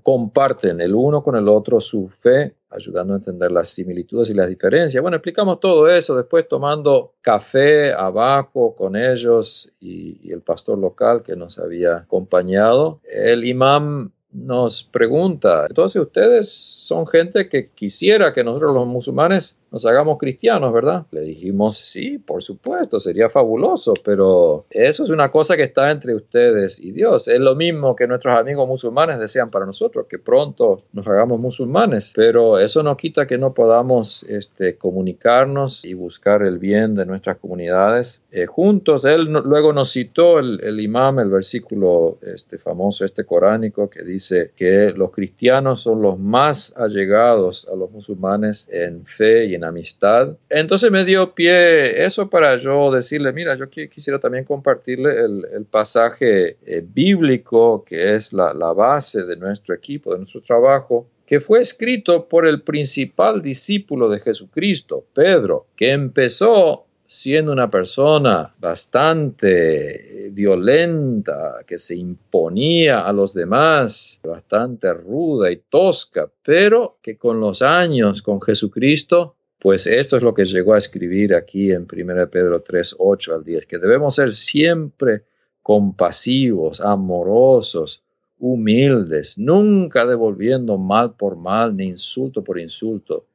comparten 0.02 0.80
el 0.80 0.92
uno 0.92 1.22
con 1.22 1.36
el 1.36 1.48
otro 1.48 1.80
su 1.80 2.08
fe 2.08 2.56
ayudando 2.70 3.14
a 3.14 3.18
entender 3.18 3.52
las 3.52 3.68
similitudes 3.68 4.30
y 4.30 4.34
las 4.34 4.48
diferencias. 4.48 5.00
Bueno, 5.00 5.16
explicamos 5.16 5.60
todo 5.60 5.88
eso, 5.88 6.16
después 6.16 6.48
tomando 6.48 7.14
café 7.20 7.92
abajo 7.92 8.74
con 8.74 8.96
ellos 8.96 9.72
y, 9.78 10.28
y 10.28 10.32
el 10.32 10.42
pastor 10.42 10.78
local 10.78 11.22
que 11.22 11.36
nos 11.36 11.60
había 11.60 11.98
acompañado. 11.98 13.00
El 13.04 13.44
imam 13.44 14.10
nos 14.36 14.84
pregunta, 14.84 15.66
entonces 15.68 16.00
ustedes 16.00 16.52
son 16.52 17.06
gente 17.06 17.48
que 17.48 17.70
quisiera 17.70 18.34
que 18.34 18.44
nosotros 18.44 18.74
los 18.74 18.86
musulmanes 18.86 19.56
nos 19.70 19.84
hagamos 19.84 20.16
cristianos, 20.18 20.72
¿verdad? 20.72 21.06
Le 21.10 21.20
dijimos, 21.22 21.76
sí, 21.76 22.18
por 22.18 22.42
supuesto, 22.42 23.00
sería 23.00 23.28
fabuloso, 23.28 23.94
pero 24.04 24.64
eso 24.70 25.02
es 25.02 25.10
una 25.10 25.30
cosa 25.30 25.56
que 25.56 25.64
está 25.64 25.90
entre 25.90 26.14
ustedes 26.14 26.80
y 26.80 26.92
Dios. 26.92 27.28
Es 27.28 27.40
lo 27.40 27.54
mismo 27.54 27.94
que 27.96 28.06
nuestros 28.06 28.38
amigos 28.38 28.66
musulmanes 28.66 29.18
desean 29.18 29.50
para 29.50 29.66
nosotros, 29.66 30.06
que 30.08 30.18
pronto 30.18 30.84
nos 30.92 31.06
hagamos 31.06 31.40
musulmanes, 31.40 32.12
pero 32.14 32.58
eso 32.58 32.82
no 32.82 32.96
quita 32.96 33.26
que 33.26 33.38
no 33.38 33.54
podamos 33.54 34.24
este, 34.28 34.76
comunicarnos 34.76 35.84
y 35.84 35.94
buscar 35.94 36.42
el 36.42 36.58
bien 36.58 36.94
de 36.94 37.04
nuestras 37.04 37.36
comunidades 37.38 38.22
eh, 38.30 38.46
juntos. 38.46 39.04
Él 39.04 39.24
luego 39.24 39.72
nos 39.72 39.92
citó 39.92 40.38
el, 40.38 40.60
el, 40.62 40.80
imam, 40.80 41.18
el 41.18 41.30
versículo 41.30 42.18
este, 42.22 42.58
famoso, 42.58 43.04
este 43.04 43.24
coránico, 43.24 43.90
que 43.90 44.02
dice, 44.02 44.25
que 44.54 44.92
los 44.96 45.10
cristianos 45.10 45.80
son 45.80 46.02
los 46.02 46.18
más 46.18 46.74
allegados 46.76 47.66
a 47.70 47.76
los 47.76 47.90
musulmanes 47.90 48.68
en 48.70 49.04
fe 49.04 49.46
y 49.46 49.54
en 49.54 49.64
amistad. 49.64 50.36
Entonces 50.48 50.90
me 50.90 51.04
dio 51.04 51.34
pie 51.34 52.04
eso 52.04 52.28
para 52.30 52.56
yo 52.56 52.90
decirle, 52.90 53.32
mira, 53.32 53.54
yo 53.54 53.68
quisiera 53.68 54.18
también 54.18 54.44
compartirle 54.44 55.10
el, 55.24 55.66
pasaje 55.70 56.56
eh, 56.64 56.84
bíblico 56.86 57.84
que 57.84 58.14
es 58.14 58.32
la, 58.32 58.54
la 58.54 58.72
base 58.72 59.24
de 59.24 59.36
nuestro 59.36 59.74
equipo, 59.74 60.12
de 60.12 60.18
nuestro 60.18 60.40
trabajo, 60.40 61.08
que 61.26 61.40
fue 61.40 61.60
escrito 61.60 62.28
por 62.28 62.46
el 62.46 62.62
principal 62.62 63.42
discípulo 63.42 64.08
de 64.08 64.20
Jesucristo, 64.20 65.04
Pedro, 65.12 65.66
que 65.76 65.92
empezó 65.92 66.86
siendo 67.06 67.52
una 67.52 67.70
persona 67.70 68.54
bastante 68.58 70.30
violenta, 70.32 71.64
que 71.66 71.78
se 71.78 71.96
imponía 71.96 73.00
a 73.00 73.12
los 73.12 73.32
demás, 73.32 74.20
bastante 74.22 74.92
ruda 74.92 75.50
y 75.50 75.62
tosca, 75.68 76.30
pero 76.42 76.98
que 77.00 77.16
con 77.16 77.40
los 77.40 77.62
años, 77.62 78.22
con 78.22 78.40
Jesucristo, 78.40 79.36
pues 79.58 79.86
esto 79.86 80.16
es 80.16 80.22
lo 80.22 80.34
que 80.34 80.44
llegó 80.44 80.74
a 80.74 80.78
escribir 80.78 81.34
aquí 81.34 81.72
en 81.72 81.86
1 81.90 82.30
Pedro 82.30 82.62
3, 82.62 82.96
8 82.98 83.34
al 83.34 83.44
10, 83.44 83.66
que 83.66 83.78
debemos 83.78 84.14
ser 84.14 84.32
siempre 84.32 85.24
compasivos, 85.62 86.80
amorosos, 86.80 88.02
humildes, 88.38 89.38
nunca 89.38 90.04
devolviendo 90.04 90.76
mal 90.76 91.14
por 91.14 91.36
mal 91.36 91.76
ni 91.76 91.86
insulto 91.86 92.44
por 92.44 92.58
insulto 92.58 93.26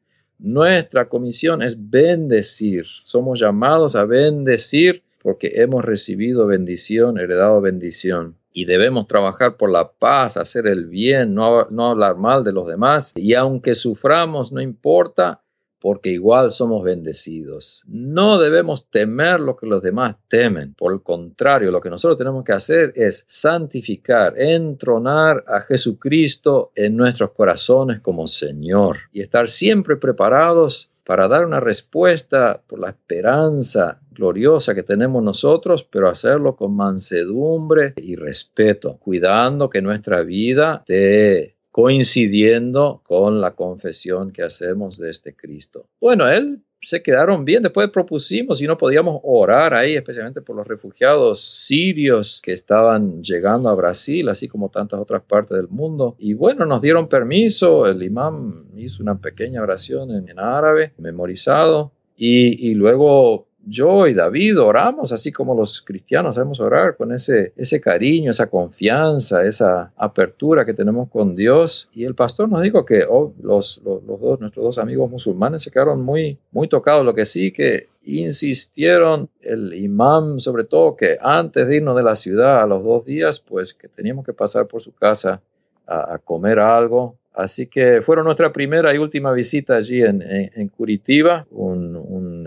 nuestra 0.42 1.08
comisión 1.08 1.62
es 1.62 1.90
bendecir. 1.90 2.86
Somos 2.88 3.40
llamados 3.40 3.96
a 3.96 4.06
bendecir 4.06 5.04
porque 5.22 5.52
hemos 5.56 5.86
recibido 5.86 6.48
bendición, 6.48 7.20
heredado 7.20 7.62
bendición. 7.62 8.38
Y 8.54 8.66
debemos 8.66 9.08
trabajar 9.08 9.56
por 9.56 9.72
la 9.72 9.92
paz, 9.94 10.36
hacer 10.36 10.68
el 10.68 10.88
bien, 10.88 11.36
no, 11.36 11.68
no 11.70 11.92
hablar 11.92 12.18
mal 12.18 12.44
de 12.44 12.52
los 12.52 12.68
demás. 12.68 13.14
Y 13.16 13.36
aunque 13.36 13.76
suframos, 13.76 14.52
no 14.52 14.60
importa, 14.60 15.41
porque 15.82 16.12
igual 16.12 16.52
somos 16.52 16.84
bendecidos. 16.84 17.84
No 17.88 18.38
debemos 18.38 18.88
temer 18.90 19.40
lo 19.40 19.58
que 19.58 19.66
los 19.66 19.82
demás 19.82 20.16
temen. 20.28 20.76
Por 20.76 20.94
el 20.94 21.02
contrario, 21.02 21.72
lo 21.72 21.82
que 21.82 21.90
nosotros 21.90 22.20
tenemos 22.20 22.44
que 22.44 22.54
hacer 22.54 22.94
es 22.96 23.26
santificar, 23.28 24.40
entronar 24.40 25.44
a 25.48 25.60
Jesucristo 25.62 26.72
en 26.76 26.96
nuestros 26.96 27.32
corazones 27.32 28.00
como 28.00 28.28
Señor 28.28 28.98
y 29.12 29.22
estar 29.22 29.50
siempre 29.50 29.98
preparados 29.98 30.92
para 31.04 31.28
dar 31.28 31.46
una 31.46 31.60
respuesta 31.60 32.62
por 32.68 32.80
la 32.80 32.90
esperanza 32.90 34.00
gloriosa 34.12 34.76
que 34.76 34.84
tenemos 34.84 35.24
nosotros, 35.24 35.84
pero 35.84 36.10
hacerlo 36.10 36.56
con 36.56 36.76
mansedumbre 36.76 37.94
y 37.98 38.16
respeto, 38.16 38.98
cuidando 39.00 39.68
que 39.68 39.82
nuestra 39.82 40.22
vida 40.22 40.84
esté 40.88 41.56
coincidiendo 41.72 43.02
con 43.06 43.42
la 43.42 43.56
confesión 43.56 44.32
que 44.32 44.44
hacemos 44.44 44.98
de 44.98 45.10
este 45.10 45.36
Cristo. 45.36 45.88
Bueno, 46.00 46.28
él 46.28 46.62
se 46.82 47.02
quedaron 47.02 47.46
bien. 47.46 47.64
Después 47.64 47.90
propusimos 47.90 48.62
y 48.62 48.68
no 48.68 48.78
podíamos 48.78 49.20
orar 49.24 49.74
ahí, 49.74 49.96
especialmente 49.96 50.42
por 50.42 50.56
los 50.56 50.68
refugiados 50.68 51.42
sirios 51.42 52.42
que 52.44 52.54
estaban 52.54 53.24
llegando 53.24 53.70
a 53.70 53.76
Brasil, 53.76 54.28
así 54.30 54.48
como 54.48 54.70
tantas 54.70 55.00
otras 55.00 55.22
partes 55.22 55.58
del 55.58 55.70
mundo. 55.70 56.16
Y 56.18 56.34
bueno, 56.34 56.66
nos 56.66 56.82
dieron 56.82 57.08
permiso. 57.08 57.86
El 57.86 58.04
imán 58.04 58.66
hizo 58.76 59.02
una 59.04 59.20
pequeña 59.20 59.62
oración 59.62 60.12
en, 60.12 60.40
árabe, 60.40 60.94
memorizado. 60.98 61.92
Y, 62.18 62.70
y 62.70 62.74
luego 62.76 63.48
yo 63.66 64.08
y 64.08 64.14
David 64.14 64.60
oramos 64.60 65.12
así 65.12 65.32
como 65.32 65.56
los 65.56 65.82
cristianos 65.82 66.36
sabemos 66.36 66.60
orar 66.60 66.96
con 66.96 67.14
ese, 67.14 67.54
ese 67.56 67.80
cariño, 67.80 68.32
esa 68.32 68.50
confianza, 68.50 69.46
esa 69.46 69.92
apertura 69.96 70.66
que 70.66 70.74
tenemos 70.74 71.10
con 71.10 71.36
Dios. 71.36 71.90
Y 71.94 72.06
el 72.06 72.16
pastor 72.16 72.50
nos 72.50 72.62
dijo 72.62 72.86
que 72.86 73.04
oh, 73.08 73.34
los, 73.42 73.82
los, 73.84 74.06
dos, 74.06 74.40
nuestros 74.40 74.66
dos 74.66 74.78
amigos 74.78 75.10
musulmanes 75.10 75.64
se 75.64 75.72
quedaron 75.72 76.02
muy, 76.02 76.38
muy 76.52 76.68
tocados. 76.68 77.06
Lo 77.06 77.14
que 77.14 77.26
sí 77.26 77.52
que 77.52 77.90
insistieron 78.04 79.30
el 79.42 79.74
imán, 79.74 80.40
sobre 80.40 80.64
todo, 80.64 80.96
que 80.96 81.18
antes 81.22 81.68
de 81.68 81.78
irnos 81.78 81.96
de 81.96 82.04
la 82.04 82.16
ciudad 82.16 82.64
a 82.64 82.68
los 82.68 82.84
dos 82.84 83.06
días, 83.06 83.40
pues 83.40 83.74
que 83.74 83.88
teníamos 83.88 84.26
que 84.26 84.34
pasar 84.34 84.68
por 84.68 84.82
su 84.82 84.94
casa 84.94 85.42
a, 85.86 86.18
comer 86.20 86.60
algo 86.60 87.18
Así 87.34 87.68
que 87.68 88.02
fueron 88.02 88.26
nuestra 88.26 88.52
primera 88.52 88.94
y 88.94 88.98
última 88.98 89.32
visita 89.32 89.76
allí 89.76 90.02
en, 90.04 90.68
Curitiba, 90.68 91.48
un, 91.50 91.96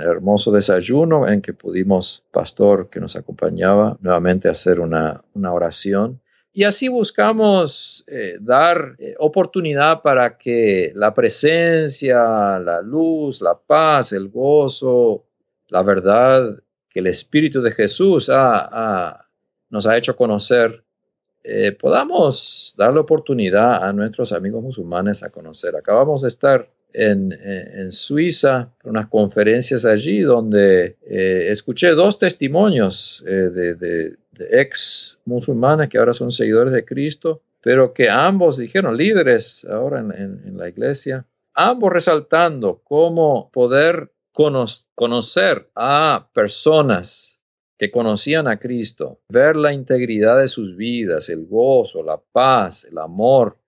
hermoso 0.01 0.53
desayuno 0.53 1.29
en 1.29 1.43
que 1.43 1.53
pudimos, 1.53 2.23
pastor 2.31 2.89
que 2.91 3.01
nos 3.01 3.17
acompañaba, 3.17 3.97
nuevamente 4.01 4.49
hacer 4.49 4.81
una, 4.81 5.23
oración. 5.35 6.21
Y 6.53 6.65
así 6.65 6.89
buscamos 6.89 8.05
eh, 8.07 8.37
dar 8.41 8.95
eh, 8.99 9.15
oportunidad 9.19 10.03
para 10.03 10.39
que 10.39 10.93
la 10.95 11.13
presencia, 11.13 12.59
la 12.61 12.81
luz, 12.81 13.43
la 13.43 13.59
paz, 13.59 14.13
el 14.13 14.29
gozo, 14.29 15.25
la 15.69 15.83
verdad 15.83 16.63
que 16.89 17.01
el 17.01 17.09
Espíritu 17.09 17.61
de 17.61 17.73
Jesús 17.73 18.29
nos 19.71 19.87
ha 19.87 19.97
hecho 19.97 20.15
conocer 20.15 20.85
eh, 21.47 21.73
podamos 21.73 22.75
darle 22.79 23.01
oportunidad 23.01 23.85
a 23.85 23.93
nuestros 23.93 24.33
amigos 24.33 24.63
musulmanes 24.63 25.23
a 25.23 25.29
conocer. 25.29 25.77
Acabamos 25.77 26.23
de 26.23 26.29
estar 26.29 26.71
en, 26.95 27.33
en, 27.33 27.93
Suiza, 27.93 28.73
unas 28.85 29.09
conferencias 29.09 29.85
allí 29.85 30.21
donde 30.21 30.97
eh, 31.03 31.49
escuché 31.51 31.91
dos 31.91 32.19
testimonios 32.19 33.23
eh, 33.27 33.33
de, 33.33 33.75
de, 33.75 34.17
ex 34.51 35.19
musulmanes 35.25 35.89
que 35.89 35.99
ahora 35.99 36.15
son 36.15 36.31
seguidores 36.31 36.73
de 36.73 36.85
Cristo, 36.85 37.43
pero 37.61 37.93
que 37.93 38.09
ambos 38.09 38.57
dijeron, 38.57 38.97
líderes 38.97 39.65
ahora 39.65 40.01
en, 40.01 40.13
en 40.13 40.57
la 40.57 40.69
iglesia, 40.69 41.27
ambos 41.53 41.93
resaltando 41.93 42.81
cómo 42.85 43.51
poder 43.53 44.13
conocer 44.33 45.71
a 45.75 46.29
personas 46.33 47.41
que 47.79 47.91
conocían 47.91 48.49
a 48.49 48.59
Cristo, 48.59 49.21
ver 49.29 49.57
la 49.57 49.73
integridad 49.73 50.39
de 50.39 50.49
sus 50.49 50.77
vidas, 50.77 51.29
el 51.29 51.47
gozo, 51.47 52.03
la 52.03 52.21
paz, 52.21 52.85
el 52.85 52.99
amor 52.99 53.59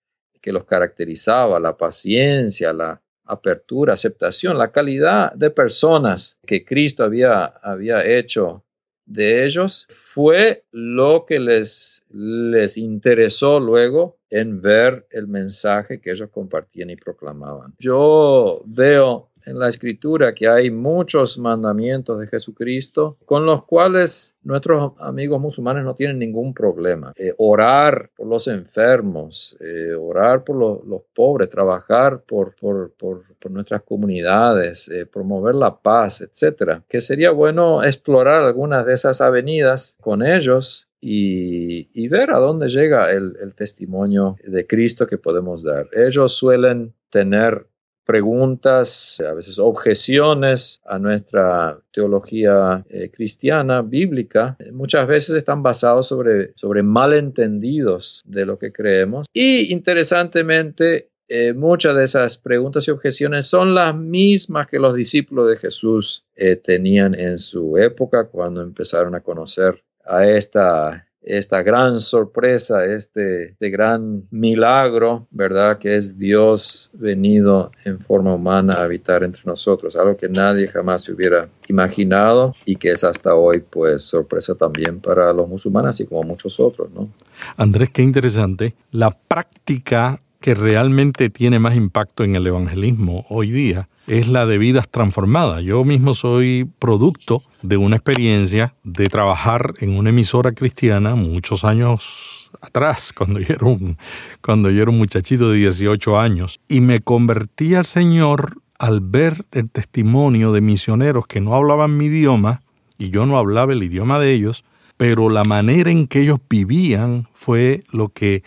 que 0.40 0.52
los 0.52 0.64
caracterizaba, 0.64 1.58
la 1.58 1.76
paciencia, 1.76 2.72
la 2.72 3.00
apertura, 3.26 3.94
aceptación, 3.94 4.58
la 4.58 4.72
calidad 4.72 5.32
de 5.32 5.50
personas 5.50 6.38
que 6.46 6.64
Cristo 6.64 7.04
había, 7.04 7.44
había 7.44 8.04
hecho 8.06 8.64
de 9.04 9.44
ellos, 9.44 9.86
fue 9.88 10.64
lo 10.72 11.24
que 11.26 11.38
les, 11.38 12.04
les 12.10 12.76
interesó 12.76 13.60
luego 13.60 14.18
en 14.30 14.60
ver 14.60 15.06
el 15.10 15.28
mensaje 15.28 16.00
que 16.00 16.10
ellos 16.10 16.28
compartían 16.30 16.90
y 16.90 16.96
proclamaban. 16.96 17.74
Yo 17.78 18.62
veo 18.66 19.30
en 19.46 19.58
la 19.58 19.68
escritura 19.68 20.34
que 20.34 20.48
hay 20.48 20.70
muchos 20.70 21.38
mandamientos 21.38 22.18
de 22.18 22.26
Jesucristo 22.26 23.16
con 23.24 23.46
los 23.46 23.64
cuales 23.64 24.36
nuestros 24.42 24.92
amigos 24.98 25.40
musulmanes 25.40 25.84
no 25.84 25.94
tienen 25.94 26.18
ningún 26.18 26.52
problema. 26.52 27.12
Eh, 27.16 27.32
orar 27.38 28.10
por 28.16 28.26
los 28.26 28.48
enfermos, 28.48 29.56
eh, 29.60 29.94
orar 29.94 30.44
por 30.44 30.56
los 30.56 31.02
pobres, 31.14 31.48
trabajar 31.48 32.22
por, 32.22 32.54
por, 32.56 32.92
por, 32.92 33.24
nuestras 33.48 33.82
comunidades, 33.82 34.88
eh, 34.88 35.06
promover 35.06 35.54
la 35.54 35.76
paz, 35.80 36.20
etc. 36.20 36.80
Que 36.88 37.00
sería 37.00 37.30
bueno 37.30 37.84
explorar 37.84 38.42
algunas 38.42 38.84
de 38.84 38.94
esas 38.94 39.20
avenidas 39.20 39.96
con 40.00 40.26
ellos 40.26 40.88
y, 41.00 42.08
ver 42.08 42.30
a 42.30 42.38
dónde 42.38 42.68
llega 42.68 43.12
el, 43.12 43.54
testimonio 43.54 44.36
de 44.44 44.66
Cristo 44.66 45.06
que 45.06 45.18
podemos 45.18 45.62
dar. 45.62 45.88
Ellos 45.92 46.36
suelen 46.36 46.94
tener 47.10 47.66
preguntas, 48.06 49.20
a 49.20 49.34
veces 49.34 49.58
objeciones 49.58 50.80
a 50.86 50.98
nuestra 50.98 51.78
teología 51.92 52.84
eh, 52.88 53.10
cristiana, 53.10 53.82
bíblica, 53.82 54.56
muchas 54.72 55.06
veces 55.06 55.36
están 55.36 55.62
basados 55.62 56.06
sobre, 56.06 56.52
sobre 56.54 56.82
malentendidos 56.82 58.22
de 58.24 58.46
lo 58.46 58.58
que 58.58 58.72
creemos. 58.72 59.26
Y 59.32 59.72
interesantemente, 59.72 61.10
eh, 61.28 61.52
muchas 61.52 61.96
de 61.96 62.04
esas 62.04 62.38
preguntas 62.38 62.86
y 62.86 62.92
objeciones 62.92 63.48
son 63.48 63.74
las 63.74 63.94
mismas 63.96 64.68
que 64.68 64.78
los 64.78 64.94
discípulos 64.94 65.48
de 65.48 65.56
Jesús 65.56 66.24
eh, 66.36 66.54
tenían 66.54 67.18
en 67.18 67.40
su 67.40 67.76
época 67.76 68.28
cuando 68.28 68.62
empezaron 68.62 69.16
a 69.16 69.22
conocer 69.22 69.82
a 70.04 70.24
esta 70.24 71.05
esta 71.26 71.62
gran 71.62 72.00
sorpresa, 72.00 72.84
este, 72.84 73.50
este, 73.50 73.70
gran 73.70 74.22
milagro, 74.30 75.26
¿verdad? 75.32 75.78
Que 75.78 75.96
es 75.96 76.16
Dios 76.16 76.88
venido 76.94 77.72
en 77.84 77.98
forma 77.98 78.32
humana 78.32 78.74
a 78.74 78.84
habitar 78.84 79.24
entre 79.24 79.42
nosotros, 79.44 79.96
algo 79.96 80.16
que 80.16 80.28
nadie 80.28 80.68
jamás 80.68 81.02
se 81.02 81.12
hubiera 81.12 81.48
imaginado 81.66 82.54
y 82.64 82.76
que 82.76 82.92
es 82.92 83.02
hasta 83.02 83.34
hoy, 83.34 83.60
pues, 83.68 84.04
sorpresa 84.04 84.54
también 84.54 85.00
para 85.00 85.32
los 85.32 85.48
musulmanes, 85.48 85.98
y 86.00 86.06
como 86.06 86.22
muchos 86.22 86.60
otros, 86.60 86.90
¿no? 86.92 87.08
Andrés, 87.56 87.90
qué 87.90 88.02
interesante. 88.02 88.74
La 88.92 89.10
práctica 89.10 90.20
que 90.40 90.54
realmente 90.54 91.28
tiene 91.28 91.58
más 91.58 91.74
impacto 91.74 92.22
en 92.22 92.36
el 92.36 92.46
evangelismo 92.46 93.26
hoy 93.28 93.50
día 93.50 93.88
es 94.06 94.28
la 94.28 94.46
de 94.46 94.58
vidas 94.58 94.88
transformadas. 94.88 95.62
Yo 95.62 95.84
mismo 95.84 96.14
soy 96.14 96.68
producto 96.78 97.42
de 97.62 97.76
una 97.76 97.96
experiencia 97.96 98.74
de 98.84 99.06
trabajar 99.06 99.74
en 99.78 99.96
una 99.96 100.10
emisora 100.10 100.52
cristiana 100.52 101.14
muchos 101.14 101.64
años 101.64 102.50
atrás, 102.60 103.12
cuando 103.16 103.40
yo, 103.40 103.54
era 103.54 103.66
un, 103.66 103.98
cuando 104.40 104.70
yo 104.70 104.82
era 104.82 104.90
un 104.90 104.98
muchachito 104.98 105.50
de 105.50 105.58
18 105.58 106.18
años, 106.18 106.60
y 106.68 106.80
me 106.80 107.00
convertí 107.00 107.74
al 107.74 107.86
Señor 107.86 108.58
al 108.78 109.00
ver 109.00 109.46
el 109.52 109.70
testimonio 109.70 110.52
de 110.52 110.60
misioneros 110.60 111.26
que 111.26 111.40
no 111.40 111.54
hablaban 111.54 111.96
mi 111.96 112.06
idioma, 112.06 112.62
y 112.98 113.10
yo 113.10 113.26
no 113.26 113.38
hablaba 113.38 113.72
el 113.72 113.82
idioma 113.82 114.18
de 114.18 114.32
ellos, 114.32 114.64
pero 114.96 115.28
la 115.28 115.44
manera 115.44 115.90
en 115.90 116.06
que 116.06 116.22
ellos 116.22 116.38
vivían 116.48 117.28
fue 117.34 117.84
lo 117.90 118.08
que 118.08 118.42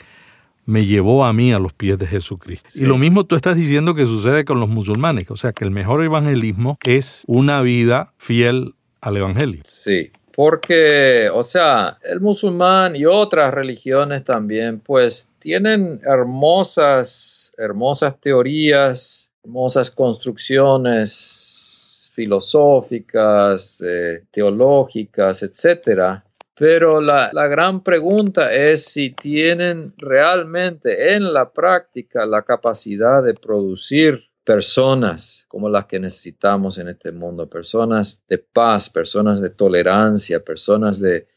me 0.70 0.86
llevó 0.86 1.26
a 1.26 1.34
mí 1.34 1.52
a 1.52 1.58
los 1.58 1.74
pies 1.74 1.98
de 1.98 2.06
Jesucristo. 2.06 2.70
Y 2.76 2.82
lo 2.82 3.00
mismo 3.00 3.26
tú 3.26 3.36
estás 3.36 3.56
diciendo 3.56 3.96
que 3.96 4.06
sucede 4.06 4.46
con 4.46 4.60
los 4.60 4.70
musulmanes, 4.70 5.32
o 5.32 5.36
sea 5.36 5.52
que 5.52 5.66
el 5.66 5.72
mejor 5.72 6.04
evangelismo 6.04 6.78
es 6.86 7.24
una 7.26 7.64
vida 7.64 8.14
fiel 8.18 8.76
al 9.02 9.18
Evangelio. 9.18 9.64
Sí, 9.66 10.12
porque, 10.36 11.28
o 11.34 11.44
sea, 11.44 11.98
el 12.04 12.20
musulmán 12.20 12.96
y 12.96 13.06
otras 13.06 13.52
religiones 13.52 14.24
también, 14.24 14.80
pues 14.80 15.28
tienen 15.40 16.02
hermosas, 16.06 17.52
hermosas 17.58 18.22
teorías, 18.22 19.32
hermosas 19.44 19.90
construcciones 19.90 22.12
filosóficas, 22.14 23.82
eh, 23.82 24.22
teológicas, 24.30 25.42
etcétera, 25.42 26.26
pero 26.60 27.00
la, 27.00 27.30
gran 27.48 27.82
pregunta 27.84 28.54
es 28.54 28.84
si 28.84 29.12
tienen 29.12 29.94
realmente 29.98 31.14
en 31.14 31.32
la 31.32 31.54
práctica 31.54 32.26
la 32.26 32.42
capacidad 32.42 33.24
de 33.24 33.34
producir 33.34 34.26
personas 34.44 35.46
como 35.48 35.70
las 35.70 35.86
que 35.86 36.02
necesitamos 36.02 36.78
en 36.78 36.90
este 36.90 37.14
mundo, 37.14 37.50
personas 37.50 38.22
de 38.28 38.40
paz, 38.40 38.90
personas 38.90 39.40
de 39.40 39.52
tolerancia, 39.52 40.44
personas 40.44 41.00
de, 41.00 41.28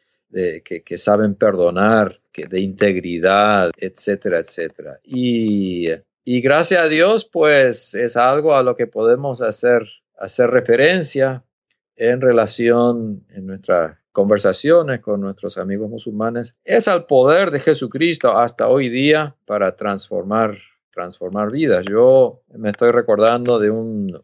que, 0.64 0.98
saben 0.98 1.36
perdonar, 1.36 2.20
que, 2.32 2.48
de 2.48 2.60
integridad, 2.60 3.70
etcétera, 3.76 4.40
etcétera. 4.40 4.98
Y, 5.04 5.86
y 6.24 6.40
gracias 6.40 6.82
a 6.82 6.88
Dios, 6.88 7.28
pues 7.32 7.94
es 7.94 8.16
algo 8.16 8.56
a 8.56 8.64
lo 8.64 8.74
que 8.74 8.88
podemos 8.88 9.40
hacer, 9.40 9.88
hacer 10.18 10.50
referencia 10.50 11.44
en 11.94 12.20
relación 12.20 13.24
en 13.28 13.46
nuestra 13.46 14.01
conversaciones 14.12 15.00
con 15.00 15.20
nuestros 15.20 15.58
amigos 15.58 15.90
musulmanes 15.90 16.56
es 16.64 16.86
al 16.86 17.06
poder 17.06 17.50
de 17.50 17.60
Jesucristo 17.60 18.36
hasta 18.36 18.68
hoy 18.68 18.88
día 18.88 19.34
para 19.46 19.74
transformar, 19.76 20.58
transformar 20.92 21.50
vidas. 21.50 21.84
Yo 21.88 22.42
me 22.54 22.70
estoy 22.70 22.92
recordando 22.92 23.58
de 23.58 23.70
un, 23.70 24.22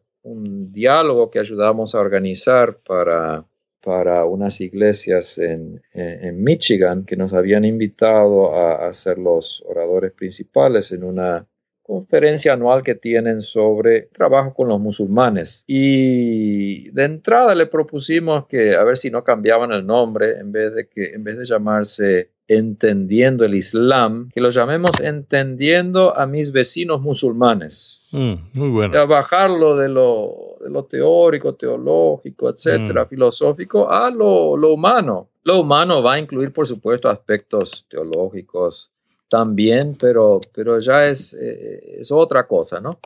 diálogo 0.71 1.31
que 1.31 1.39
ayudamos 1.39 1.95
a 1.95 2.01
organizar 2.01 2.81
para, 2.87 3.47
para 3.83 4.27
unas 4.27 4.61
iglesias 4.61 5.39
en, 5.39 5.81
en, 5.95 6.45
Michigan 6.45 7.07
que 7.07 7.17
nos 7.17 7.33
habían 7.33 7.65
invitado 7.65 8.55
a, 8.55 8.87
a 8.87 8.93
ser 8.93 9.17
los 9.17 9.65
oradores 9.67 10.13
principales 10.13 10.93
en 10.93 11.05
una 11.05 11.47
conferencia 11.89 12.53
anual 12.53 12.83
que 12.83 12.95
tienen 12.95 13.41
sobre 13.41 14.03
trabajo 14.13 14.53
con 14.53 14.69
los 14.69 14.79
musulmanes. 14.79 15.65
Y 15.67 16.91
de 16.91 17.05
entrada 17.05 17.55
le 17.55 17.65
propusimos 17.65 18.47
que 18.47 18.77
a 18.77 18.85
ver 18.85 18.99
si 18.99 19.11
no 19.11 19.25
cambiaban 19.25 19.73
el 19.73 19.87
nombre 19.87 20.39
en 20.39 20.53
vez 20.53 20.75
de 20.75 20.87
que 20.87 21.15
en 21.15 21.25
vez 21.25 21.39
de 21.39 21.47
llamarse 21.47 22.31
entendiendo 22.47 23.47
el 23.47 23.55
Islam, 23.55 24.29
que 24.35 24.43
lo 24.43 24.51
llamemos 24.51 24.91
entendiendo 25.01 26.15
a 26.15 26.27
mis 26.27 26.53
vecinos 26.53 27.01
musulmanes. 27.01 28.09
Mm, 28.13 28.35
muy 28.55 28.69
bueno. 28.69 28.91
O 28.91 28.93
sea, 28.93 29.05
bajarlo 29.07 29.77
de 29.77 29.89
lo, 29.89 30.57
de 30.61 30.69
lo 30.69 30.85
teórico, 30.85 31.55
teológico, 31.55 32.51
etcétera, 32.51 33.05
mm. 33.05 33.09
filosófico, 33.09 33.91
a 33.91 34.11
lo, 34.11 34.59
lo 34.59 34.75
humano. 34.75 35.31
Lo 35.43 35.61
humano 35.61 36.03
va 36.03 36.15
a 36.15 36.19
incluir, 36.19 36.53
por 36.53 36.67
supuesto, 36.67 37.09
aspectos 37.09 37.87
teológicos, 37.89 38.91
también, 39.29 39.97
pero, 39.99 40.41
pero 40.53 40.79
ya 40.81 41.07
es, 41.07 41.35
eh, 41.35 42.01
es 42.01 42.11
otra 42.13 42.47
cosa, 42.47 42.81
¿no? 42.81 42.99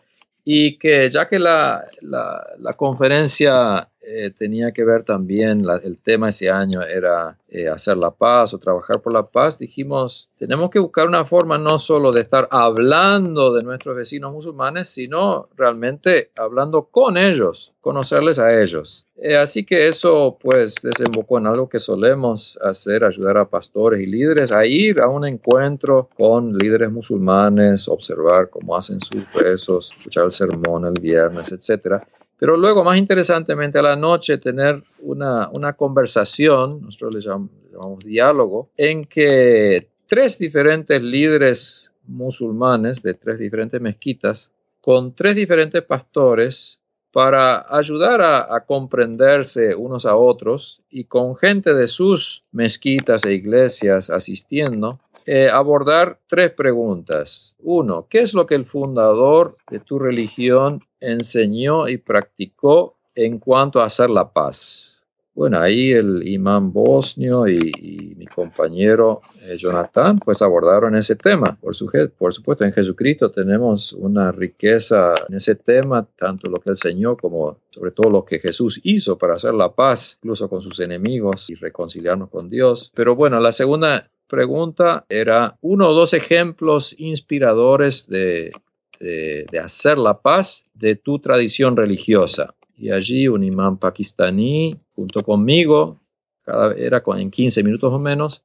Y 0.44 0.78
que 0.78 1.10
ya 1.10 1.28
que 1.28 1.38
la, 1.38 1.86
la, 2.00 2.44
la 2.58 2.72
conferencia 2.74 3.88
eh, 4.04 4.32
tenía 4.36 4.72
que 4.72 4.84
ver 4.84 5.04
también, 5.04 5.64
el 5.82 5.96
tema 5.98 6.30
ese 6.30 6.50
año 6.50 6.82
era 6.82 7.38
eh, 7.48 7.68
hacer 7.68 7.96
la 7.96 8.10
paz 8.10 8.52
o 8.52 8.58
trabajar 8.58 9.00
por 9.00 9.12
la 9.12 9.28
paz, 9.28 9.60
dijimos, 9.60 10.28
tenemos 10.38 10.70
que 10.70 10.80
buscar 10.80 11.06
una 11.06 11.24
forma 11.24 11.56
no 11.56 11.78
solo 11.78 12.10
de 12.10 12.22
estar 12.22 12.48
hablando 12.50 13.52
de 13.52 13.62
nuestros 13.62 13.94
vecinos 13.94 14.32
musulmanes, 14.32 14.88
sino 14.88 15.48
realmente 15.56 16.32
hablando 16.36 16.84
con 16.84 17.16
ellos, 17.16 17.74
conocerles 17.80 18.40
a 18.40 18.60
ellos. 18.60 19.06
Eh, 19.16 19.36
así 19.36 19.64
que 19.64 19.86
eso 19.86 20.36
pues 20.40 20.74
desembocó 20.82 21.38
en 21.38 21.46
algo 21.46 21.68
que 21.68 21.78
solemos 21.78 22.58
hacer, 22.60 23.04
ayudar 23.04 23.38
a 23.38 23.48
pastores 23.48 24.00
y 24.00 24.06
líderes 24.06 24.50
a 24.50 24.66
ir 24.66 25.00
a 25.00 25.08
un 25.08 25.24
encuentro 25.24 26.08
con 26.16 26.58
líderes 26.58 26.90
musulmanes, 26.90 27.86
observar 27.86 28.50
cómo 28.50 28.76
hacen 28.76 29.00
sus 29.00 29.32
rezos, 29.32 29.90
escuchar 29.96 30.24
el 30.24 30.32
sermón 30.32 30.86
el 30.86 31.00
viernes, 31.00 31.52
etcétera 31.52 32.04
pero 32.42 32.56
luego, 32.56 32.82
más 32.82 32.98
interesantemente, 32.98 33.78
a 33.78 33.82
la 33.82 33.94
noche 33.94 34.36
tener 34.36 34.82
una, 34.98 35.48
una 35.54 35.74
conversación, 35.74 36.80
nosotros 36.82 37.14
le 37.14 37.20
llamamos, 37.20 38.00
diálogo, 38.04 38.68
en 38.76 39.04
que 39.04 39.86
tres 40.08 40.40
diferentes 40.40 41.00
líderes 41.00 41.92
musulmanes 42.04 43.00
de 43.00 43.14
tres 43.14 43.38
diferentes 43.38 43.80
mezquitas, 43.80 44.50
con 44.80 45.14
tres 45.14 45.36
diferentes 45.36 45.84
pastores, 45.84 46.80
para 47.12 47.66
ayudar 47.68 48.22
a, 48.22 48.64
comprenderse 48.64 49.74
unos 49.74 50.06
a 50.06 50.16
otros 50.16 50.82
y 50.90 51.04
con 51.04 51.36
gente 51.36 51.74
de 51.74 51.86
sus 51.86 52.44
mezquitas 52.52 53.24
e 53.24 53.34
iglesias 53.34 54.08
asistiendo, 54.08 54.98
eh, 55.26 55.48
abordar 55.48 56.18
tres 56.26 56.50
preguntas. 56.52 57.54
Uno, 57.58 58.06
¿qué 58.08 58.20
es 58.20 58.34
lo 58.34 58.46
que 58.46 58.54
el 58.54 58.64
fundador 58.64 59.58
de 59.70 59.78
tu 59.78 59.98
religión 59.98 60.80
enseñó 61.00 61.88
y 61.88 61.98
practicó 61.98 62.96
en 63.14 63.38
cuanto 63.38 63.80
a 63.80 63.86
hacer 63.86 64.08
la 64.08 64.32
paz? 64.32 64.91
Bueno, 65.34 65.58
ahí 65.58 65.92
el 65.92 66.28
imán 66.28 66.72
bosnio 66.72 67.48
y, 67.48 68.14
mi 68.16 68.26
compañero 68.26 69.22
eh, 69.40 69.56
Jonathan 69.56 70.18
pues 70.18 70.42
abordaron 70.42 70.94
ese 70.94 71.16
tema. 71.16 71.58
Por, 71.60 71.74
por 72.16 72.32
supuesto, 72.32 72.64
en 72.64 72.72
Jesucristo 72.72 73.30
tenemos 73.30 73.92
una 73.94 74.30
riqueza 74.30 75.14
en 75.28 75.36
ese 75.36 75.54
tema, 75.54 76.06
tanto 76.16 76.50
lo 76.50 76.58
que 76.58 76.70
él 76.70 76.74
enseñó 76.74 77.16
como 77.16 77.58
sobre 77.70 77.92
todo 77.92 78.10
lo 78.10 78.24
que 78.24 78.38
Jesús 78.38 78.80
hizo 78.84 79.16
para 79.16 79.34
hacer 79.34 79.54
la 79.54 79.72
paz, 79.72 80.18
incluso 80.22 80.48
con 80.48 80.60
sus 80.60 80.78
enemigos 80.80 81.48
y 81.50 81.54
reconciliarnos 81.54 82.28
con 82.28 82.50
Dios. 82.50 82.92
Pero 82.94 83.16
bueno, 83.16 83.40
la 83.40 83.52
segunda 83.52 84.10
pregunta 84.28 85.06
era 85.08 85.56
uno 85.62 85.88
o 85.88 85.94
dos 85.94 86.12
ejemplos 86.14 86.94
inspiradores 86.98 88.06
de, 88.06 88.52
de, 89.00 89.58
hacer 89.58 89.98
la 89.98 90.20
paz 90.20 90.64
de 90.74 90.96
tu 90.96 91.18
tradición 91.18 91.76
religiosa. 91.76 92.54
Y 92.76 92.90
allí 92.90 93.28
un 93.28 93.44
imán 93.44 93.78
pakistaní, 93.78 94.76
junto 94.94 95.22
conmigo, 95.22 96.00
cada, 96.44 96.74
era 96.74 97.02
en 97.16 97.30
15 97.30 97.62
minutos 97.62 97.92
o 97.92 97.98
menos, 97.98 98.44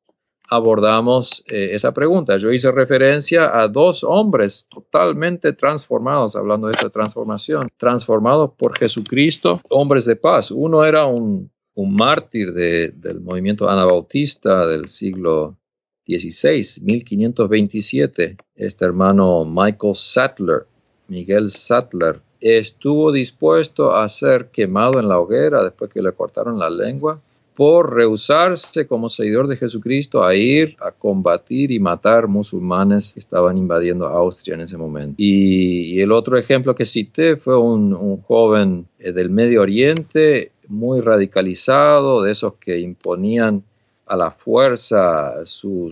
abordamos 0.50 1.44
eh, 1.52 1.70
esa 1.74 1.94
pregunta. 1.94 2.38
Yo 2.38 2.52
hice 2.52 2.72
referencia 2.72 3.60
a 3.60 3.68
dos 3.68 4.04
hombres 4.04 4.66
totalmente 4.70 5.54
transformados, 5.54 6.36
hablando 6.36 6.68
de 6.68 6.72
esta 6.72 6.90
transformación, 6.90 7.70
transformados 7.78 8.52
por 8.58 8.78
Jesucristo, 8.78 9.62
hombres 9.70 10.06
de 10.06 10.16
paz. 10.16 10.52
Uno 10.52 10.86
era 10.86 11.06
un, 11.06 11.52
un 11.76 11.96
mártir 11.96 12.54
del 12.54 13.22
movimiento 13.22 13.70
anabautista 13.70 14.66
del 14.66 14.90
siglo 14.90 15.58
16, 16.06 16.82
1527, 16.82 18.38
este 18.56 18.86
hermano 18.86 19.44
Michael 19.44 19.94
Sattler, 19.96 20.66
Miguel 21.10 21.52
Sattler, 21.52 22.22
estuvo 22.42 23.12
dispuesto 23.12 23.96
a 23.96 24.08
ser 24.10 24.48
quemado 24.48 25.00
en 25.00 25.08
la 25.08 25.20
hoguera 25.20 25.64
después 25.64 25.92
que 25.92 26.02
le 26.02 26.12
cortaron 26.12 26.60
la 26.60 26.70
lengua 26.70 27.20
por 27.56 27.96
rehusarse 27.96 28.86
como 28.86 29.10
seguidor 29.10 29.48
de 29.48 29.58
Jesucristo 29.58 30.24
a 30.24 30.36
ir 30.36 30.76
a 30.80 30.92
combatir 30.92 31.72
y 31.72 31.80
matar 31.80 32.28
musulmanes 32.28 33.14
que 33.14 33.20
estaban 33.20 33.58
invadiendo 33.58 34.06
Austria 34.06 34.54
en 34.54 34.62
ese 34.62 34.78
momento. 34.78 35.16
Y, 35.18 36.00
el 36.00 36.12
otro 36.12 36.38
ejemplo 36.38 36.76
que 36.76 36.86
cité 36.86 37.36
fue 37.36 37.58
un, 37.58 37.96
un 37.96 38.22
joven 38.22 38.86
eh, 39.00 39.12
del 39.12 39.32
Medio 39.32 39.64
Oriente 39.64 40.52
muy 40.68 41.02
radicalizado, 41.02 42.22
de 42.22 42.32
esos 42.32 42.54
que 42.56 42.80
imponían 42.80 43.64
a 44.06 44.16
la 44.16 44.32
fuerza 44.32 45.46
su, 45.46 45.92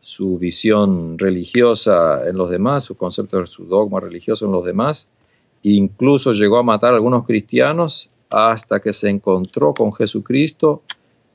su, 0.00 0.38
visión 0.38 1.18
religiosa 1.18 2.26
en 2.28 2.36
los 2.36 2.50
demás, 2.50 2.84
su 2.84 2.96
concepto, 2.96 3.44
su 3.46 3.66
dogma 3.66 4.00
religioso 4.00 4.46
en 4.46 4.52
los 4.52 4.64
demás. 4.64 5.08
Incluso 5.68 6.30
llegó 6.30 6.58
a 6.58 6.62
matar 6.62 6.92
a 6.92 6.96
algunos 6.96 7.26
cristianos 7.26 8.08
hasta 8.30 8.78
que 8.78 8.92
se 8.92 9.08
encontró 9.08 9.74
con 9.74 9.92
Jesucristo 9.92 10.84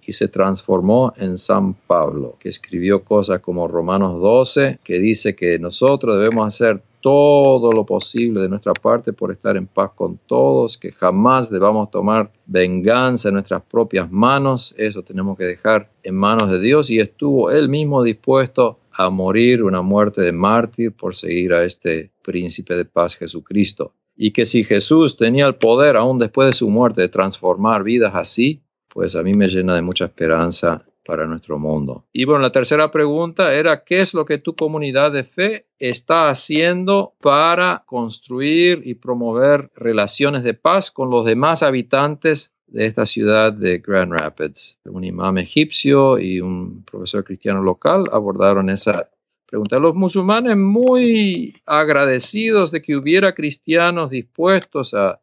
y 0.02 0.14
se 0.14 0.30
transformó 0.30 1.12
en 1.18 1.38
San 1.38 1.74
Pablo, 1.74 2.38
que 2.40 2.48
escribió 2.48 3.04
cosas 3.04 3.42
como 3.42 3.68
Romanos 3.68 4.22
12, 4.22 4.80
que 4.86 5.00
dice 5.00 5.36
que 5.36 5.60
nosotros 5.60 6.18
debemos 6.18 6.48
hacer 6.48 6.82
todo 7.02 7.74
lo 7.74 7.86
posible 7.86 8.42
de 8.42 8.48
nuestra 8.48 8.72
parte 8.72 9.12
por 9.12 9.34
estar 9.34 9.58
en 9.58 9.68
paz 9.68 9.92
con 9.96 10.18
todos, 10.26 10.78
que 10.78 10.94
jamás 10.94 11.50
debamos 11.50 11.92
tomar 11.92 12.32
venganza 12.46 13.28
en 13.28 13.34
nuestras 13.34 13.64
propias 13.64 14.10
manos, 14.10 14.74
eso 14.78 15.04
tenemos 15.04 15.38
que 15.38 15.44
dejar 15.44 15.92
en 16.04 16.16
manos 16.16 16.50
de 16.50 16.62
Dios 16.62 16.90
y 16.90 17.00
estuvo 17.00 17.52
él 17.52 17.68
mismo 17.68 18.02
dispuesto 18.02 18.80
a 18.94 19.10
morir 19.10 19.62
una 19.62 19.82
muerte 19.82 20.22
de 20.22 20.32
mártir 20.32 20.94
por 20.94 21.16
seguir 21.16 21.52
a 21.52 21.66
este 21.66 22.12
príncipe 22.22 22.78
de 22.78 22.86
paz 22.86 23.18
Jesucristo. 23.18 23.92
Y 24.16 24.32
que 24.32 24.46
si 24.46 24.64
Jesús 24.64 25.18
tenía 25.18 25.46
el 25.48 25.56
poder 25.56 25.98
aún 25.98 26.20
después 26.20 26.48
de 26.48 26.54
su 26.54 26.70
muerte 26.70 27.02
de 27.02 27.10
transformar 27.10 27.84
vidas 27.84 28.14
así, 28.16 28.62
pues 28.88 29.16
a 29.16 29.24
mí 29.24 29.34
me 29.34 29.48
llena 29.48 29.76
de 29.76 29.82
mucha 29.82 30.06
esperanza 30.06 30.86
para 31.06 31.26
nuestro 31.26 31.58
mundo. 31.58 32.06
Y 32.14 32.26
bueno, 32.26 32.42
la 32.42 32.52
tercera 32.52 32.92
pregunta 32.92 33.54
era, 33.54 33.84
¿qué 33.84 34.02
es 34.02 34.14
lo 34.14 34.26
que 34.26 34.38
tu 34.38 34.56
comunidad 34.56 35.12
de 35.12 35.24
fe 35.24 35.68
está 35.80 36.30
haciendo 36.30 37.16
para 37.20 37.84
construir 37.86 38.82
y 38.86 38.96
promover 38.96 39.72
relaciones 39.76 40.44
de 40.44 40.54
paz 40.54 40.92
con 40.92 41.10
los 41.10 41.26
demás 41.26 41.64
habitantes 41.64 42.54
de 42.68 42.86
esta 42.86 43.06
ciudad 43.06 43.52
de 43.52 43.80
Grand 43.80 44.14
Rapids? 44.14 44.78
Un 44.86 45.04
imam 45.04 45.38
egipcio 45.38 46.20
y 46.20 46.40
un 46.40 46.84
profesor 46.84 47.24
cristiano 47.24 47.62
local 47.62 48.06
abordaron 48.12 48.70
esa 48.70 49.10
pregunta. 49.52 49.78
Los 49.78 49.94
musulmanes 49.94 50.58
muy 50.58 51.54
agradecidos 51.66 52.72
de 52.72 52.82
que 52.82 52.96
hubiera 52.96 53.36
cristianos 53.36 54.10
dispuestos 54.10 54.96
a, 54.96 55.22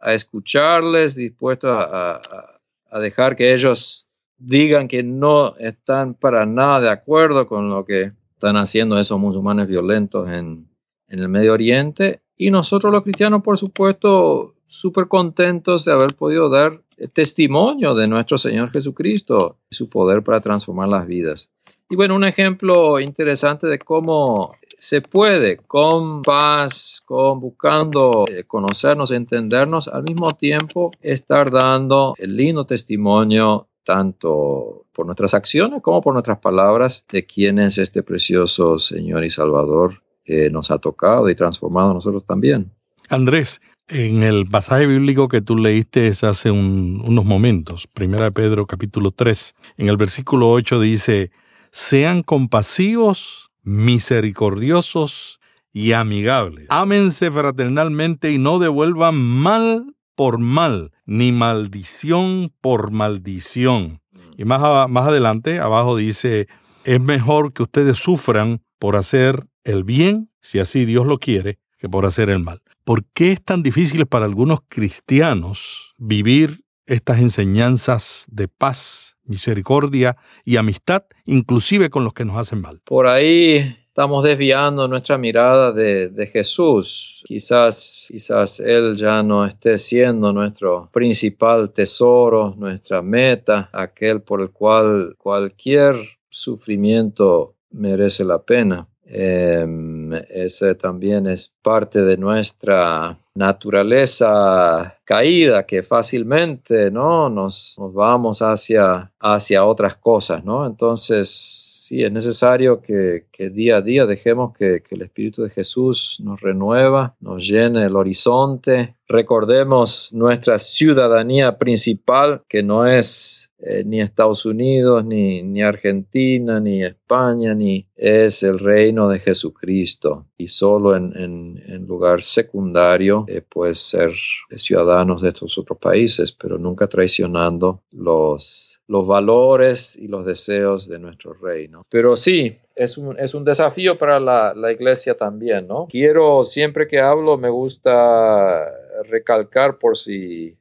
escucharles, 0.00 1.14
dispuestos 1.14 1.70
a 1.70 2.98
dejar 3.00 3.36
que 3.36 3.52
ellos 3.52 4.08
digan 4.38 4.88
que 4.88 5.02
no 5.02 5.56
están 5.56 6.14
para 6.14 6.46
nada 6.46 6.80
de 6.80 6.90
acuerdo 6.90 7.46
con 7.46 7.68
lo 7.68 7.84
que 7.84 8.12
están 8.34 8.56
haciendo 8.56 8.98
esos 8.98 9.18
musulmanes 9.18 9.66
violentos 9.66 10.28
en, 10.28 10.68
en 11.08 11.18
el 11.18 11.28
Medio 11.28 11.52
Oriente. 11.52 12.22
Y 12.36 12.50
nosotros 12.50 12.92
los 12.92 13.02
cristianos, 13.02 13.42
por 13.42 13.58
supuesto, 13.58 14.54
súper 14.66 15.08
contentos 15.08 15.84
de 15.84 15.92
haber 15.92 16.14
podido 16.14 16.48
dar 16.48 16.80
testimonio 17.12 17.94
de 17.94 18.06
nuestro 18.06 18.38
Señor 18.38 18.70
Jesucristo 18.72 19.58
y 19.70 19.74
su 19.74 19.88
poder 19.88 20.22
para 20.22 20.40
transformar 20.40 20.88
las 20.88 21.06
vidas. 21.06 21.50
Y 21.90 21.96
bueno, 21.96 22.16
un 22.16 22.24
ejemplo 22.24 23.00
interesante 23.00 23.66
de 23.66 23.78
cómo 23.78 24.54
se 24.78 25.00
puede 25.00 25.56
con 25.56 26.20
paz, 26.20 27.02
con 27.04 27.40
buscando 27.40 28.26
eh, 28.28 28.44
conocernos, 28.44 29.10
entendernos, 29.10 29.88
al 29.88 30.02
mismo 30.02 30.34
tiempo 30.36 30.90
estar 31.00 31.50
dando 31.50 32.14
el 32.18 32.36
lindo 32.36 32.66
testimonio 32.66 33.68
tanto 33.84 34.84
por 34.92 35.06
nuestras 35.06 35.32
acciones 35.32 35.80
como 35.80 36.02
por 36.02 36.12
nuestras 36.12 36.38
palabras 36.38 37.06
de 37.10 37.24
quién 37.24 37.58
es 37.58 37.78
este 37.78 38.02
precioso 38.02 38.78
Señor 38.78 39.24
y 39.24 39.30
Salvador 39.30 40.02
que 40.22 40.50
nos 40.50 40.70
ha 40.70 40.76
tocado 40.76 41.30
y 41.30 41.34
transformado 41.34 41.92
a 41.92 41.94
nosotros 41.94 42.22
también. 42.26 42.70
Andrés, 43.08 43.62
en 43.88 44.22
el 44.22 44.46
pasaje 44.46 44.84
bíblico 44.84 45.28
que 45.28 45.40
tú 45.40 45.56
leíste 45.56 46.08
hace 46.08 46.50
unos 46.50 47.24
momentos, 47.24 47.88
1 47.98 48.32
Pedro 48.32 48.66
capítulo 48.66 49.10
3, 49.10 49.54
en 49.78 49.88
el 49.88 49.96
versículo 49.96 50.50
8 50.50 50.80
dice, 50.80 51.30
sean 51.70 52.22
compasivos, 52.22 53.50
misericordiosos 53.62 55.40
y 55.72 55.92
amigables. 55.92 56.66
Ámense 56.70 57.30
fraternalmente 57.30 58.32
y 58.32 58.38
no 58.38 58.58
devuelvan 58.58 59.16
mal 59.16 59.94
por 60.14 60.38
mal, 60.38 60.92
ni 61.06 61.32
maldición 61.32 62.52
por 62.60 62.90
maldición. 62.90 64.00
Y 64.36 64.44
más, 64.44 64.88
más 64.90 65.06
adelante, 65.06 65.60
abajo 65.60 65.96
dice, 65.96 66.48
es 66.84 67.00
mejor 67.00 67.52
que 67.52 67.62
ustedes 67.62 67.98
sufran 67.98 68.62
por 68.78 68.96
hacer 68.96 69.46
el 69.64 69.84
bien, 69.84 70.30
si 70.40 70.58
así 70.58 70.84
Dios 70.84 71.06
lo 71.06 71.18
quiere, 71.18 71.58
que 71.78 71.88
por 71.88 72.06
hacer 72.06 72.30
el 72.30 72.40
mal. 72.40 72.62
¿Por 72.84 73.04
qué 73.14 73.32
es 73.32 73.44
tan 73.44 73.62
difícil 73.62 74.06
para 74.06 74.24
algunos 74.24 74.60
cristianos 74.68 75.94
vivir 75.98 76.64
estas 76.86 77.18
enseñanzas 77.18 78.24
de 78.30 78.48
paz, 78.48 79.17
misericordia 79.28 80.16
y 80.44 80.56
amistad, 80.56 81.04
inclusive 81.24 81.90
con 81.90 82.04
los 82.04 82.12
que 82.12 82.24
nos 82.24 82.36
hacen 82.36 82.60
mal? 82.60 82.80
Por 82.84 83.06
ahí 83.06 83.76
estamos 83.98 84.22
desviando 84.22 84.86
nuestra 84.86 85.18
mirada 85.18 85.72
de, 85.72 86.30
Jesús. 86.32 87.24
Quizás, 87.26 88.06
quizás 88.08 88.60
Él 88.60 88.94
ya 88.94 89.24
no 89.24 89.44
esté 89.44 89.76
siendo 89.76 90.32
nuestro 90.32 90.88
principal 90.92 91.72
tesoro, 91.72 92.54
nuestra 92.56 93.02
meta, 93.02 93.68
aquel 93.72 94.22
por 94.22 94.40
el 94.40 94.50
cual 94.50 95.16
cualquier 95.18 95.96
sufrimiento 96.30 97.56
merece 97.70 98.24
la 98.24 98.40
pena. 98.40 98.86
Em, 99.10 100.12
ese 100.28 100.74
también 100.74 101.26
es 101.26 101.50
parte 101.62 102.02
de 102.02 102.18
nuestra 102.18 103.18
naturaleza 103.34 104.98
caída 105.04 105.64
que 105.64 105.82
fácilmente 105.82 106.90
¿no? 106.90 107.30
nos, 107.30 107.76
vamos 107.78 108.42
hacia, 108.42 109.10
hacia 109.18 109.64
otras 109.64 109.96
cosas. 109.96 110.44
¿no? 110.44 110.66
Entonces, 110.66 111.30
sí, 111.30 112.02
es 112.02 112.12
necesario 112.12 112.82
que, 112.82 113.24
día 113.50 113.78
a 113.78 113.80
día 113.80 114.04
dejemos 114.04 114.54
que, 114.54 114.82
que, 114.82 114.94
el 114.94 115.02
Espíritu 115.02 115.42
de 115.42 115.50
Jesús 115.50 116.18
nos 116.22 116.38
renueva, 116.42 117.16
nos 117.20 117.48
llene 117.48 117.86
el 117.86 117.96
horizonte. 117.96 118.97
Recordemos 119.08 120.12
nuestra 120.12 120.58
ciudadanía 120.58 121.56
principal, 121.56 122.42
que 122.46 122.62
no 122.62 122.86
es 122.86 123.50
eh, 123.60 123.82
ni 123.84 124.02
Estados 124.02 124.44
Unidos, 124.44 125.04
ni, 125.04 125.62
Argentina, 125.62 126.60
ni 126.60 126.84
España, 126.84 127.54
ni 127.54 127.88
es 127.96 128.42
el 128.42 128.58
reino 128.58 129.08
de 129.08 129.18
Jesucristo. 129.18 130.26
Y 130.36 130.48
solo 130.48 130.94
en, 130.94 131.86
lugar 131.86 132.22
secundario, 132.22 133.24
eh, 133.28 133.42
pues 133.48 133.78
ser 133.78 134.12
ciudadanos 134.56 135.22
de 135.22 135.30
estos 135.30 135.56
otros 135.56 135.78
países, 135.78 136.30
pero 136.32 136.58
nunca 136.58 136.86
traicionando 136.86 137.82
los, 137.90 138.78
los 138.86 139.06
valores 139.06 139.96
y 139.96 140.06
los 140.06 140.26
deseos 140.26 140.86
de 140.86 140.98
nuestro 140.98 141.32
reino. 141.32 141.82
Pero 141.90 142.14
sí, 142.14 142.58
es 142.78 142.96
un, 142.96 143.18
es 143.18 143.34
un 143.34 143.44
desafío 143.44 143.98
para 143.98 144.20
la, 144.20 144.54
la 144.54 144.72
iglesia 144.72 145.14
también, 145.16 145.66
¿no? 145.66 145.86
Quiero, 145.90 146.44
siempre 146.44 146.86
que 146.86 147.00
hablo, 147.00 147.36
me 147.36 147.50
gusta 147.50 148.72
recalcar 149.04 149.78
por 149.78 149.96
si 149.96 150.56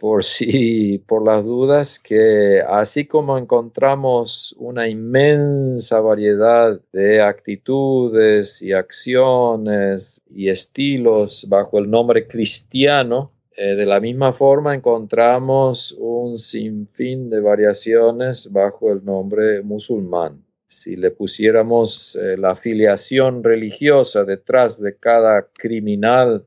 por 0.00 0.22
si, 0.22 0.98
por 1.08 1.24
las 1.24 1.44
dudas, 1.44 1.98
que 1.98 2.62
así 2.66 3.06
como 3.06 3.36
encontramos 3.36 4.54
una 4.56 4.88
inmensa 4.88 6.00
variedad 6.00 6.80
de 6.92 7.20
actitudes 7.20 8.62
y 8.62 8.72
acciones 8.72 10.22
y 10.30 10.50
estilos 10.50 11.46
bajo 11.48 11.80
el 11.80 11.90
nombre 11.90 12.28
cristiano, 12.28 13.32
eh, 13.56 13.74
de 13.74 13.86
la 13.86 13.98
misma 13.98 14.32
forma 14.32 14.72
encontramos 14.72 15.96
un 15.98 16.38
sinfín 16.38 17.28
de 17.28 17.40
variaciones 17.40 18.52
bajo 18.52 18.92
el 18.92 19.04
nombre 19.04 19.62
musulmán. 19.62 20.47
Si 20.68 20.96
le 20.96 21.10
pusiéramos 21.10 22.16
eh, 22.16 22.36
la 22.36 22.50
afiliación 22.50 23.42
religiosa 23.42 24.24
detrás 24.24 24.80
de 24.80 24.96
cada 24.96 25.48
criminal 25.52 26.46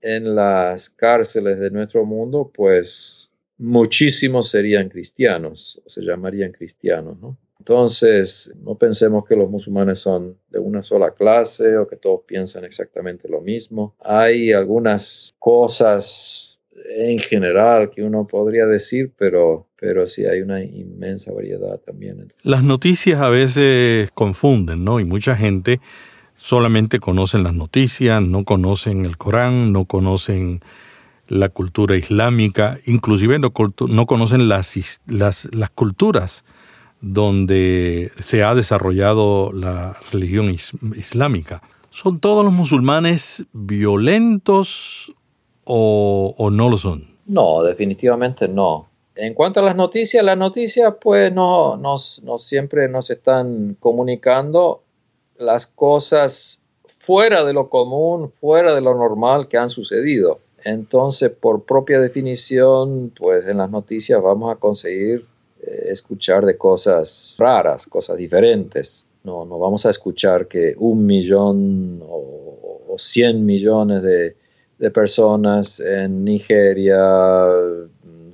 en 0.00 0.34
las 0.34 0.90
cárceles 0.90 1.58
de 1.58 1.70
nuestro 1.70 2.04
mundo, 2.04 2.50
pues 2.54 3.30
muchísimos 3.58 4.50
serían 4.50 4.88
cristianos, 4.88 5.80
o 5.84 5.88
se 5.88 6.02
llamarían 6.02 6.52
cristianos, 6.52 7.18
¿no? 7.20 7.36
Entonces, 7.58 8.52
no 8.62 8.76
pensemos 8.76 9.26
que 9.26 9.36
los 9.36 9.50
musulmanes 9.50 9.98
son 9.98 10.38
de 10.48 10.58
una 10.58 10.82
sola 10.82 11.10
clase 11.10 11.76
o 11.76 11.88
que 11.88 11.96
todos 11.96 12.22
piensan 12.24 12.64
exactamente 12.64 13.28
lo 13.28 13.40
mismo. 13.40 13.94
Hay 14.00 14.52
algunas 14.52 15.30
cosas 15.38 16.57
en 16.88 17.18
general 17.18 17.90
que 17.90 18.02
uno 18.02 18.26
podría 18.26 18.66
decir, 18.66 19.12
pero, 19.16 19.68
pero 19.78 20.06
sí 20.08 20.24
hay 20.24 20.40
una 20.40 20.62
inmensa 20.62 21.32
variedad 21.32 21.78
también. 21.78 22.32
Las 22.42 22.62
noticias 22.62 23.20
a 23.20 23.28
veces 23.28 24.10
confunden, 24.12 24.84
¿no? 24.84 25.00
Y 25.00 25.04
mucha 25.04 25.36
gente 25.36 25.80
solamente 26.34 27.00
conocen 27.00 27.42
las 27.42 27.54
noticias, 27.54 28.22
no 28.22 28.44
conocen 28.44 29.04
el 29.04 29.16
Corán, 29.16 29.72
no 29.72 29.84
conocen 29.84 30.60
la 31.26 31.50
cultura 31.50 31.96
islámica, 31.96 32.78
inclusive 32.86 33.38
no, 33.38 33.52
conocen 33.52 34.48
las, 34.48 35.00
las, 35.06 35.70
culturas 35.74 36.44
donde 37.00 38.10
se 38.18 38.42
ha 38.42 38.54
desarrollado 38.54 39.52
la 39.52 39.96
religión 40.10 40.50
islámica. 40.50 41.62
¿Son 41.90 42.18
todos 42.18 42.44
los 42.44 42.54
musulmanes 42.54 43.44
violentos 43.52 45.12
o, 45.68 46.50
no 46.50 46.68
lo 46.68 46.78
son? 46.78 47.06
No, 47.26 47.62
definitivamente 47.62 48.48
no. 48.48 48.88
En 49.14 49.34
cuanto 49.34 49.60
a 49.60 49.62
las 49.62 49.76
noticias, 49.76 50.24
las 50.24 50.38
noticias 50.38 50.94
pues 51.00 51.32
no, 51.32 51.76
no, 51.76 51.96
no 52.22 52.38
siempre 52.38 52.88
nos 52.88 53.10
están 53.10 53.76
comunicando 53.78 54.82
las 55.36 55.66
cosas 55.66 56.62
fuera 56.86 57.44
de 57.44 57.52
lo 57.52 57.68
común, 57.68 58.30
fuera 58.30 58.74
de 58.74 58.80
lo 58.80 58.94
normal 58.94 59.48
que 59.48 59.58
han 59.58 59.70
sucedido. 59.70 60.38
Entonces, 60.64 61.30
por 61.30 61.64
propia 61.64 62.00
definición, 62.00 63.12
pues 63.16 63.46
en 63.46 63.58
las 63.58 63.70
noticias 63.70 64.20
vamos 64.22 64.52
a 64.52 64.56
conseguir 64.56 65.24
eh, 65.60 65.88
escuchar 65.90 66.44
de 66.44 66.56
cosas 66.56 67.36
raras, 67.38 67.86
cosas 67.86 68.16
diferentes. 68.16 69.06
No, 69.24 69.44
no 69.44 69.58
vamos 69.58 69.86
a 69.86 69.90
escuchar 69.90 70.46
que 70.46 70.74
un 70.78 71.06
millón 71.06 72.02
o, 72.06 72.94
cien 72.98 73.46
millones 73.46 74.02
de, 74.02 74.34
de 74.78 74.90
personas 74.90 75.80
en 75.80 76.24
Nigeria 76.24 76.98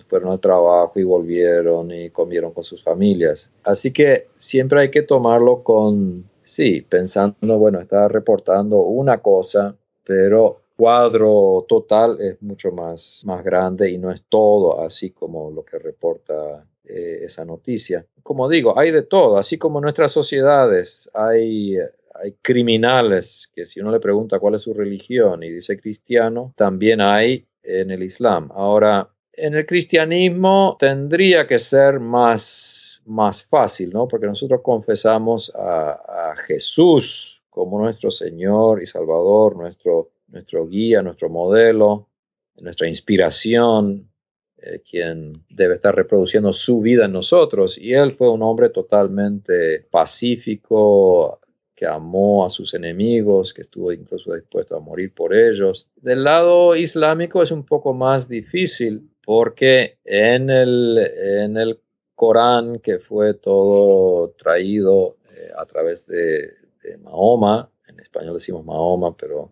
fueron 0.07 0.33
al 0.33 0.41
trabajo 0.41 0.93
y 1.01 1.03
volvieron 1.03 1.91
y 1.91 2.11
comieron 2.11 2.53
con 2.53 2.63
sus 2.63 2.83
familias. 2.83 3.51
Así 3.65 3.93
que 3.93 4.29
siempre 4.37 4.81
hay 4.83 4.91
que 4.91 5.03
tomarlo 5.03 5.63
con, 5.63 6.25
sí, 6.45 6.83
pensando, 6.83 7.59
bueno, 7.59 7.81
está 7.81 8.09
reportando 8.09 8.81
una 8.81 9.19
cosa, 9.19 9.75
pero 10.05 10.61
cuadro 10.77 11.65
total 11.69 12.21
es 12.21 12.41
mucho 12.43 12.71
más, 12.73 13.23
más 13.25 13.45
grande 13.45 13.91
y 13.91 13.99
no 13.99 14.11
es 14.11 14.23
todo 14.29 14.81
así 14.83 15.11
como 15.11 15.51
lo 15.51 15.65
que 15.65 15.79
reporta 15.79 16.67
eh, 16.85 17.21
esa 17.25 17.45
noticia. 17.45 18.07
Como 18.23 18.49
digo, 18.49 18.79
hay 18.79 18.91
de 18.91 19.03
todo, 19.03 19.39
así 19.39 19.59
como 19.59 19.81
nuestras 19.81 20.13
sociedades 20.13 21.11
hay, 21.15 21.77
hay 22.25 22.37
criminales 22.41 23.51
que 23.55 23.67
si 23.67 23.81
uno 23.81 23.93
le 23.93 24.01
pregunta 24.01 24.39
cuál 24.39 24.55
es 24.55 24.63
su 24.63 24.73
religión 24.73 25.43
y 25.43 25.51
dice 25.51 25.79
cristiano, 25.79 26.55
también 26.57 27.03
hay 27.03 27.47
en 27.63 27.91
el 27.91 28.03
Islam. 28.03 28.51
Ahora, 28.55 29.11
en 29.33 29.55
el 29.55 29.67
cristianismo 29.67 30.77
tendría 30.79 31.47
que 31.47 31.59
ser 31.59 32.01
más, 32.01 33.03
más 33.05 33.45
fácil, 33.45 33.91
¿no? 33.91 34.09
Porque 34.09 34.27
nosotros 34.27 34.61
confesamos 34.63 35.53
a, 35.55 36.01
Jesús 36.47 37.43
como 37.49 37.79
nuestro 37.79 38.11
Señor 38.11 38.83
y 38.83 38.87
Salvador, 38.87 39.57
nuestro 39.57 40.11
nuestro 40.27 40.67
guía, 40.67 41.01
nuestro 41.01 41.29
modelo, 41.29 42.09
nuestra 42.57 42.89
inspiración, 42.89 44.11
eh, 44.57 44.83
quien 44.89 45.45
debe 45.49 45.77
estar 45.77 45.95
reproduciendo 45.95 46.53
su 46.53 46.81
vida 46.81 47.05
en 47.05 47.13
nosotros. 47.13 47.79
Y 47.79 47.93
él 47.93 48.13
fue 48.13 48.33
un 48.33 48.43
hombre 48.43 48.71
totalmente 48.71 49.87
pacífico, 49.91 51.39
que 51.85 51.91
amó 51.91 52.47
a 52.47 52.51
sus 52.51 52.73
enemigos, 52.73 53.53
que 53.53 53.61
estuvo 53.61 53.93
incluso 53.93 54.33
dispuesto 54.33 54.75
a 54.75 54.81
morir 54.81 55.13
por 55.13 55.35
ellos. 55.35 55.87
Del 55.97 56.25
lado 56.25 56.75
islámico 56.75 57.43
es 57.43 57.51
un 57.51 57.67
poco 57.67 57.93
más 57.93 58.27
difícil 58.27 59.11
porque 59.23 59.99
en 60.03 60.49
el, 60.49 60.99
en 60.99 61.59
el 61.59 61.81
Corán, 62.15 62.79
que 62.79 62.99
fue 62.99 63.35
todo 63.35 64.31
traído 64.31 65.19
eh, 65.31 65.51
a 65.57 65.67
través 65.67 66.07
de, 66.07 66.53
de 66.83 66.97
Mahoma, 67.03 67.69
en 67.87 68.01
español 68.01 68.35
decimos 68.35 68.65
Mahoma, 68.65 69.15
pero 69.15 69.51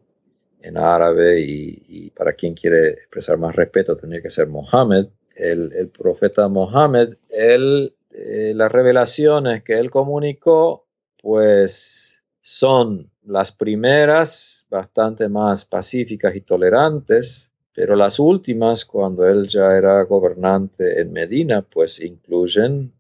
en 0.63 0.79
árabe 0.79 1.41
y, 1.41 2.11
para 2.13 2.33
quien 2.33 2.55
quiere 2.55 2.93
expresar 2.93 3.37
más 3.37 3.55
respeto 3.55 3.97
tendría 3.97 4.23
que 4.23 4.31
ser 4.31 4.47
Mohammed. 4.47 5.09
El, 5.35 5.91
profeta 5.91 6.49
Mohammed, 6.49 7.17
él, 7.29 7.95
eh, 8.11 8.53
las 8.55 8.73
revelaciones 8.73 9.63
que 9.65 9.75
él 9.75 9.91
comunicó, 9.91 10.87
pues 11.21 12.22
son 12.43 13.11
las 13.23 13.53
primeras 13.53 14.67
bastante 14.69 15.29
más 15.29 15.65
pacíficas 15.65 16.35
y 16.35 16.43
tolerantes, 16.43 17.51
pero 17.73 17.97
las 17.97 18.19
últimas, 18.19 18.85
cuando 18.85 19.27
él 19.27 19.47
ya 19.47 19.75
era 19.77 20.03
gobernante 20.03 21.01
en 21.01 21.13
Medina, 21.13 21.63
pues 21.63 22.01
incluyen 22.01 22.93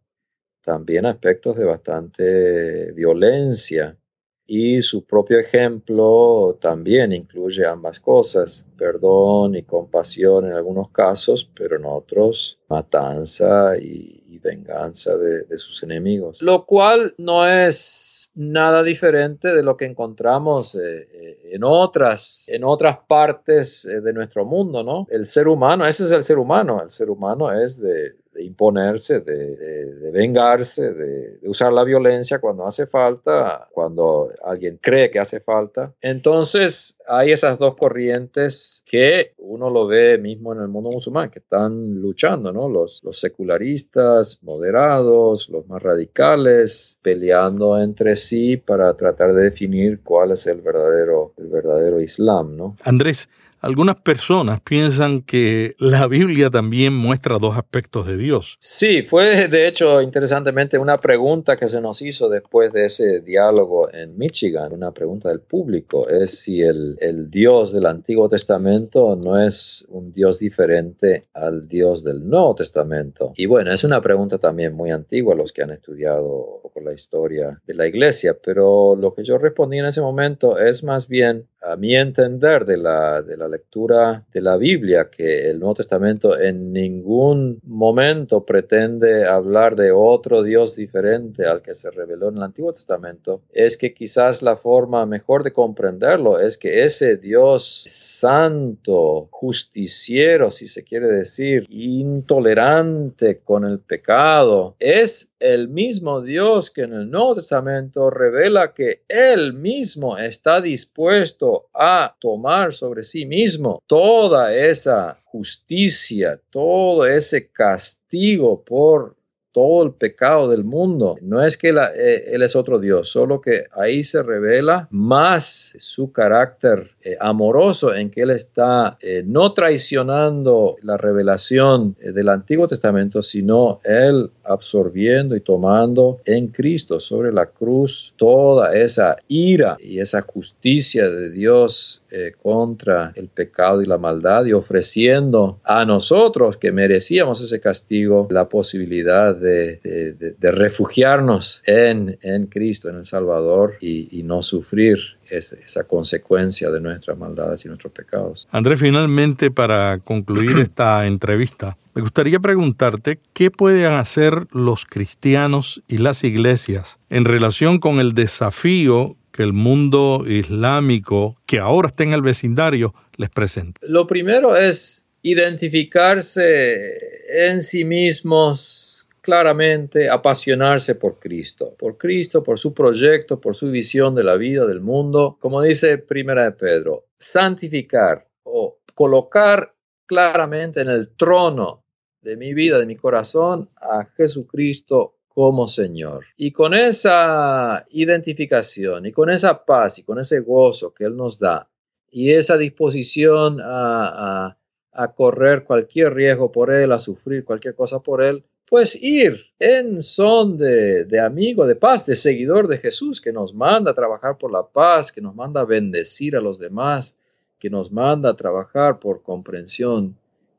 también 0.62 1.04
aspectos 1.06 1.56
de 1.56 1.64
bastante 1.64 2.92
violencia 2.92 3.98
y 4.46 4.82
su 4.82 5.04
propio 5.04 5.38
ejemplo 5.38 6.58
también 6.60 7.12
incluye 7.12 7.64
ambas 7.64 8.00
cosas, 8.00 8.66
perdón 8.76 9.54
y 9.54 9.62
compasión 9.62 10.46
en 10.46 10.52
algunos 10.52 10.90
casos, 10.90 11.50
pero 11.54 11.76
en 11.76 11.84
otros 11.84 12.58
matanza 12.68 13.76
y, 13.78 14.18
venganza 14.42 15.16
de, 15.16 15.56
sus 15.56 15.84
enemigos. 15.84 16.42
Lo 16.42 16.66
cual 16.66 17.14
no 17.16 17.46
es 17.46 18.21
nada 18.34 18.82
diferente 18.82 19.48
de 19.48 19.62
lo 19.62 19.76
que 19.76 19.84
encontramos 19.84 20.74
eh, 20.74 21.08
eh, 21.12 21.50
en, 21.52 21.64
otras, 21.64 22.44
en 22.48 22.64
otras 22.64 22.98
partes 23.06 23.84
eh, 23.84 24.00
de 24.00 24.12
nuestro 24.12 24.44
mundo, 24.44 24.82
¿no? 24.82 25.06
El 25.10 25.26
ser 25.26 25.48
humano, 25.48 25.86
ese 25.86 26.04
es 26.04 26.12
el 26.12 26.24
ser 26.24 26.38
humano, 26.38 26.82
el 26.82 26.90
ser 26.90 27.10
humano 27.10 27.52
es 27.52 27.78
de, 27.78 28.14
imponerse, 28.42 29.20
de, 29.20 30.10
vengarse, 30.12 30.92
de, 30.92 31.38
usar 31.44 31.72
la 31.72 31.84
violencia 31.84 32.38
cuando 32.38 32.66
hace 32.66 32.86
falta, 32.86 33.68
cuando 33.72 34.30
alguien 34.44 34.78
cree 34.80 35.10
que 35.10 35.18
hace 35.18 35.40
falta. 35.40 35.94
Entonces 36.00 36.98
hay 37.06 37.32
esas 37.32 37.58
dos 37.58 37.76
corrientes 37.76 38.82
que 38.86 39.32
uno 39.38 39.70
lo 39.70 39.86
ve 39.86 40.18
mismo 40.18 40.52
en 40.52 40.60
el 40.60 40.68
mundo 40.68 40.90
musulmán, 40.90 41.30
que 41.30 41.38
están 41.38 42.00
luchando, 42.00 42.52
¿no? 42.52 42.68
Los, 42.68 43.02
los 43.04 43.18
secularistas, 43.18 44.38
moderados, 44.42 45.48
los 45.48 45.66
más 45.66 45.82
radicales, 45.82 46.98
peleando 47.02 47.80
entre 47.80 48.16
sí 48.16 48.56
para 48.56 48.94
tratar 48.94 49.32
de 49.34 49.44
definir 49.44 50.00
cuál 50.02 50.32
es 50.32 50.46
el 50.46 50.60
verdadero, 50.60 51.32
el 51.36 51.48
verdadero 51.48 52.00
Islam, 52.00 52.56
¿no? 52.56 52.76
Andrés, 52.84 53.28
algunas 53.62 53.96
personas 53.96 54.60
piensan 54.60 55.22
que 55.22 55.74
la 55.78 56.08
Biblia 56.08 56.50
también 56.50 56.92
muestra 56.92 57.38
dos 57.38 57.56
aspectos 57.56 58.06
de 58.06 58.16
Dios. 58.16 58.58
Sí, 58.60 59.02
fue 59.02 59.48
de 59.48 59.68
hecho 59.68 60.02
interesantemente 60.02 60.78
una 60.78 60.98
pregunta 60.98 61.56
que 61.56 61.68
se 61.68 61.80
nos 61.80 62.02
hizo 62.02 62.28
después 62.28 62.72
de 62.72 62.86
ese 62.86 63.20
diálogo 63.20 63.92
en 63.92 64.18
Michigan, 64.18 64.72
una 64.72 64.92
pregunta 64.92 65.28
del 65.28 65.40
público, 65.40 66.08
es 66.08 66.40
si 66.40 66.60
el, 66.60 66.96
el 67.00 67.30
Dios 67.30 67.72
del 67.72 67.86
Antiguo 67.86 68.28
Testamento 68.28 69.16
no 69.16 69.40
es 69.40 69.86
un 69.88 70.12
Dios 70.12 70.40
diferente 70.40 71.22
al 71.32 71.68
Dios 71.68 72.02
del 72.02 72.28
Nuevo 72.28 72.56
Testamento. 72.56 73.32
Y 73.36 73.46
bueno, 73.46 73.72
es 73.72 73.84
una 73.84 74.00
pregunta 74.02 74.38
también 74.38 74.74
muy 74.74 74.90
antigua 74.90 75.36
los 75.36 75.52
que 75.52 75.62
han 75.62 75.70
estudiado 75.70 76.62
con 76.74 76.84
la 76.84 76.92
historia 76.92 77.60
de 77.64 77.74
la 77.74 77.86
iglesia, 77.86 78.36
pero 78.42 78.96
lo 78.96 79.12
que 79.14 79.22
yo 79.22 79.38
respondí 79.38 79.78
en 79.78 79.86
ese 79.86 80.00
momento 80.00 80.58
es 80.58 80.82
más 80.82 81.06
bien 81.06 81.46
a 81.62 81.76
mi 81.76 81.94
entender 81.94 82.64
de 82.64 82.76
la, 82.76 83.22
de 83.22 83.36
la 83.36 83.48
lectura 83.52 84.24
de 84.32 84.40
la 84.40 84.56
Biblia, 84.56 85.08
que 85.10 85.48
el 85.48 85.60
Nuevo 85.60 85.76
Testamento 85.76 86.38
en 86.38 86.72
ningún 86.72 87.60
momento 87.62 88.44
pretende 88.44 89.26
hablar 89.26 89.76
de 89.76 89.92
otro 89.92 90.42
Dios 90.42 90.74
diferente 90.74 91.46
al 91.46 91.62
que 91.62 91.74
se 91.74 91.90
reveló 91.90 92.30
en 92.30 92.38
el 92.38 92.42
Antiguo 92.42 92.72
Testamento, 92.72 93.42
es 93.52 93.76
que 93.76 93.94
quizás 93.94 94.42
la 94.42 94.56
forma 94.56 95.06
mejor 95.06 95.44
de 95.44 95.52
comprenderlo 95.52 96.40
es 96.40 96.58
que 96.58 96.84
ese 96.84 97.16
Dios 97.16 97.84
santo, 97.86 99.28
justiciero, 99.30 100.50
si 100.50 100.66
se 100.66 100.82
quiere 100.82 101.08
decir, 101.08 101.66
intolerante 101.68 103.40
con 103.44 103.64
el 103.64 103.78
pecado, 103.78 104.74
es 104.78 105.32
el 105.38 105.68
mismo 105.68 106.22
Dios 106.22 106.70
que 106.70 106.82
en 106.82 106.94
el 106.94 107.10
Nuevo 107.10 107.36
Testamento 107.36 108.10
revela 108.10 108.72
que 108.72 109.02
Él 109.08 109.52
mismo 109.52 110.16
está 110.16 110.60
dispuesto 110.60 111.68
a 111.74 112.16
tomar 112.20 112.72
sobre 112.72 113.02
sí 113.02 113.26
mismo 113.26 113.41
toda 113.86 114.54
esa 114.54 115.18
justicia, 115.24 116.40
todo 116.50 117.06
ese 117.06 117.48
castigo 117.48 118.62
por 118.62 119.16
todo 119.52 119.84
el 119.84 119.92
pecado 119.92 120.48
del 120.48 120.64
mundo. 120.64 121.16
No 121.20 121.44
es 121.44 121.56
que 121.56 121.68
eh, 121.68 122.34
Él 122.34 122.42
es 122.42 122.56
otro 122.56 122.78
Dios, 122.78 123.08
solo 123.08 123.40
que 123.40 123.66
ahí 123.72 124.02
se 124.02 124.22
revela 124.22 124.88
más 124.90 125.74
su 125.78 126.10
carácter 126.10 126.92
eh, 127.02 127.16
amoroso 127.20 127.94
en 127.94 128.10
que 128.10 128.22
Él 128.22 128.30
está 128.30 128.96
eh, 129.00 129.22
no 129.24 129.52
traicionando 129.52 130.76
la 130.82 130.96
revelación 130.96 131.96
del 132.00 132.28
Antiguo 132.30 132.66
Testamento, 132.66 133.22
sino 133.22 133.80
Él 133.84 134.30
absorbiendo 134.44 135.36
y 135.36 135.40
tomando 135.40 136.20
en 136.24 136.48
Cristo 136.48 136.98
sobre 136.98 137.32
la 137.32 137.46
cruz 137.46 138.14
toda 138.16 138.74
esa 138.74 139.16
ira 139.28 139.76
y 139.80 140.00
esa 140.00 140.22
justicia 140.22 141.08
de 141.08 141.30
Dios 141.30 142.02
contra 142.42 143.12
el 143.14 143.28
pecado 143.28 143.80
y 143.80 143.86
la 143.86 143.96
maldad 143.96 144.44
y 144.44 144.52
ofreciendo 144.52 145.60
a 145.64 145.86
nosotros 145.86 146.58
que 146.58 146.70
merecíamos 146.70 147.40
ese 147.40 147.58
castigo 147.58 148.26
la 148.30 148.50
posibilidad 148.50 149.34
de, 149.42 150.34
refugiarnos 150.40 151.62
en, 151.66 152.18
en, 152.22 152.46
Cristo, 152.46 152.88
en 152.88 152.96
el 152.96 153.04
Salvador, 153.04 153.76
y, 153.80 154.22
no 154.22 154.42
sufrir 154.42 154.98
esa 155.28 155.84
consecuencia 155.84 156.70
de 156.70 156.80
nuestras 156.80 157.18
maldades 157.18 157.64
y 157.64 157.68
nuestros 157.68 157.92
pecados. 157.92 158.46
Andrés, 158.50 158.78
finalmente, 158.78 159.50
para 159.50 159.98
concluir 159.98 160.58
esta 160.60 161.06
entrevista, 161.06 161.76
me 161.94 162.02
gustaría 162.02 162.38
preguntarte 162.38 163.18
qué 163.32 163.50
pueden 163.50 163.92
hacer 163.92 164.46
los 164.52 164.86
cristianos 164.86 165.82
y 165.88 165.98
las 165.98 166.24
iglesias 166.24 166.98
en 167.10 167.24
relación 167.24 167.78
con 167.78 167.98
el 168.00 168.12
desafío 168.12 169.16
que 169.32 169.42
el 169.42 169.52
mundo 169.52 170.24
islámico, 170.26 171.36
que 171.46 171.58
ahora 171.58 171.88
está 171.88 172.04
en 172.04 172.12
el 172.12 172.22
vecindario, 172.22 172.94
les 173.16 173.30
presenta. 173.30 173.80
Lo 173.82 174.06
primero 174.06 174.56
es 174.56 175.06
identificarse 175.22 176.98
en 177.28 177.62
sí 177.62 177.84
mismos 177.84 178.91
claramente 179.22 180.10
apasionarse 180.10 180.96
por 180.96 181.18
Cristo, 181.18 181.74
por 181.78 181.96
Cristo, 181.96 182.42
por 182.42 182.58
su 182.58 182.74
proyecto, 182.74 183.40
por 183.40 183.54
su 183.54 183.70
visión 183.70 184.14
de 184.14 184.24
la 184.24 184.36
vida, 184.36 184.66
del 184.66 184.80
mundo. 184.80 185.38
Como 185.40 185.62
dice 185.62 185.96
Primera 185.98 186.44
de 186.44 186.52
Pedro, 186.52 187.06
santificar 187.18 188.26
o 188.42 188.80
colocar 188.94 189.74
claramente 190.06 190.82
en 190.82 190.88
el 190.88 191.14
trono 191.16 191.84
de 192.20 192.36
mi 192.36 192.52
vida, 192.52 192.78
de 192.78 192.86
mi 192.86 192.96
corazón, 192.96 193.70
a 193.76 194.04
Jesucristo 194.16 195.16
como 195.28 195.68
Señor. 195.68 196.26
Y 196.36 196.52
con 196.52 196.74
esa 196.74 197.86
identificación 197.90 199.06
y 199.06 199.12
con 199.12 199.30
esa 199.30 199.64
paz 199.64 200.00
y 200.00 200.02
con 200.02 200.18
ese 200.18 200.40
gozo 200.40 200.92
que 200.92 201.04
Él 201.04 201.16
nos 201.16 201.38
da 201.38 201.70
y 202.10 202.32
esa 202.32 202.58
disposición 202.58 203.60
a, 203.62 204.58
a 204.92 205.14
correr 205.14 205.64
cualquier 205.64 206.12
riesgo 206.12 206.52
por 206.52 206.70
él, 206.70 206.92
a 206.92 206.98
sufrir 206.98 207.44
cualquier 207.44 207.74
cosa 207.74 208.00
por 208.00 208.22
él, 208.22 208.44
pues 208.72 208.96
ir 209.02 209.38
en 209.58 210.02
son 210.02 210.56
de, 210.56 211.04
de, 211.04 211.20
amigo 211.20 211.66
de 211.66 211.76
paz, 211.76 212.06
de 212.06 212.14
seguidor 212.14 212.68
de 212.68 212.78
Jesús, 212.78 213.20
que 213.20 213.30
nos 213.30 213.52
manda 213.52 213.90
a 213.90 213.94
trabajar 213.94 214.38
por 214.38 214.50
la 214.50 214.66
paz, 214.66 215.12
que 215.12 215.20
nos 215.20 215.34
manda 215.34 215.60
a 215.60 215.66
bendecir 215.66 216.34
a 216.36 216.40
los 216.40 216.58
demás, 216.58 217.14
que 217.58 217.68
nos 217.68 217.92
manda 217.92 218.30
a 218.30 218.34
trabajar 218.34 218.98
por 218.98 219.22
comprensión 219.22 220.16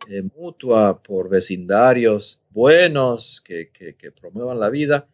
eh, 0.07 0.21
mutua, 0.37 1.01
por 1.01 1.27
vecindarios 1.27 2.39
buenos 2.51 3.41
que, 3.43 3.71
que, 3.73 3.95
que 3.95 4.11
promuevan 4.11 4.59
la 4.59 4.69
vida. 4.69 5.07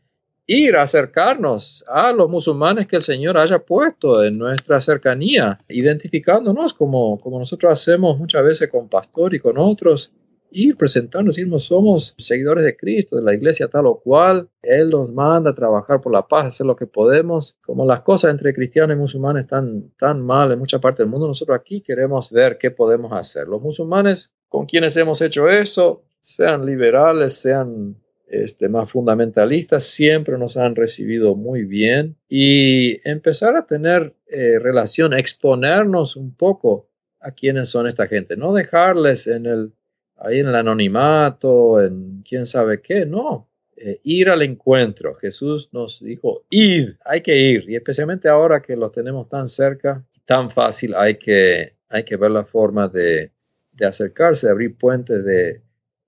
Ir 0.45 0.75
a 0.75 0.81
acercarnos 0.81 1.85
a 1.87 2.11
los 2.11 2.29
musulmanes 2.29 2.85
que 2.85 2.97
el 2.97 3.01
Señor 3.01 3.37
haya 3.37 3.59
puesto 3.59 4.25
en 4.25 4.37
nuestra 4.37 4.81
cercanía, 4.81 5.57
identificándonos 5.69 6.73
como, 6.73 7.17
como 7.21 7.39
nosotros 7.39 7.71
hacemos 7.71 8.19
muchas 8.19 8.43
veces 8.43 8.69
con 8.69 8.89
pastor 8.89 9.35
y 9.35 9.39
con 9.39 9.57
otros, 9.57 10.11
ir 10.51 10.75
presentándonos, 10.77 11.35
decimos 11.35 11.63
somos 11.65 12.15
seguidores 12.17 12.65
de 12.65 12.75
Cristo, 12.75 13.15
de 13.15 13.23
la 13.23 13.33
iglesia 13.33 13.67
tal 13.67 13.87
o 13.87 13.99
cual, 13.99 14.49
Él 14.61 14.89
nos 14.89 15.11
manda 15.11 15.51
a 15.51 15.55
trabajar 15.55 16.01
por 16.01 16.11
la 16.11 16.27
paz, 16.27 16.47
hacer 16.47 16.65
lo 16.65 16.75
que 16.75 16.87
podemos, 16.87 17.57
como 17.61 17.85
las 17.85 18.01
cosas 18.01 18.31
entre 18.31 18.53
cristianos 18.53 18.95
y 18.95 18.99
musulmanes 18.99 19.43
están 19.43 19.91
tan 19.97 20.21
mal 20.21 20.51
en 20.51 20.59
mucha 20.59 20.79
parte 20.79 21.03
del 21.03 21.11
mundo, 21.11 21.27
nosotros 21.27 21.57
aquí 21.57 21.81
queremos 21.81 22.31
ver 22.31 22.57
qué 22.57 22.71
podemos 22.71 23.11
hacer. 23.13 23.47
Los 23.47 23.61
musulmanes 23.61 24.33
con 24.47 24.65
quienes 24.65 24.95
hemos 24.97 25.21
hecho 25.21 25.47
eso, 25.47 26.03
sean 26.21 26.65
liberales, 26.65 27.33
sean 27.33 27.95
este, 28.29 28.69
más 28.69 28.89
fundamentalistas 28.91 29.85
siempre 29.85 30.37
nos 30.37 30.55
han 30.55 30.75
recibido 30.75 31.35
muy 31.35 31.63
bien. 31.63 32.17
Y 32.27 33.07
empezar 33.09 33.55
a 33.55 33.65
tener 33.65 34.15
eh, 34.27 34.59
relación, 34.59 35.13
exponernos 35.13 36.15
un 36.15 36.35
poco 36.35 36.89
a 37.19 37.31
quiénes 37.31 37.69
son 37.69 37.87
esta 37.87 38.07
gente, 38.07 38.37
no 38.37 38.53
dejarles 38.53 39.27
en 39.27 39.45
el, 39.45 39.73
ahí 40.19 40.39
en 40.39 40.47
el 40.47 40.55
anonimato, 40.55 41.81
en 41.81 42.23
quién 42.27 42.45
sabe 42.45 42.81
qué, 42.81 43.05
no, 43.05 43.47
eh, 43.75 43.99
ir 44.03 44.29
al 44.29 44.41
encuentro. 44.41 45.15
Jesús 45.15 45.69
nos 45.71 45.99
dijo, 45.99 46.43
id, 46.49 46.91
hay 47.05 47.21
que 47.21 47.37
ir 47.37 47.69
y 47.69 47.75
especialmente 47.75 48.29
ahora 48.29 48.61
que 48.61 48.75
lo 48.75 48.91
tenemos 48.91 49.27
tan 49.29 49.47
cerca, 49.47 50.03
tan 50.25 50.51
fácil, 50.51 50.93
hay 50.95 51.17
que, 51.17 51.75
hay 51.89 52.03
que 52.03 52.17
ver 52.17 52.31
la 52.31 52.45
forma 52.45 52.87
de, 52.87 53.31
de 53.71 53.85
acercarse, 53.85 54.47
de 54.47 54.51
abrir 54.51 54.77
puentes 54.77 55.23
de 55.23 55.61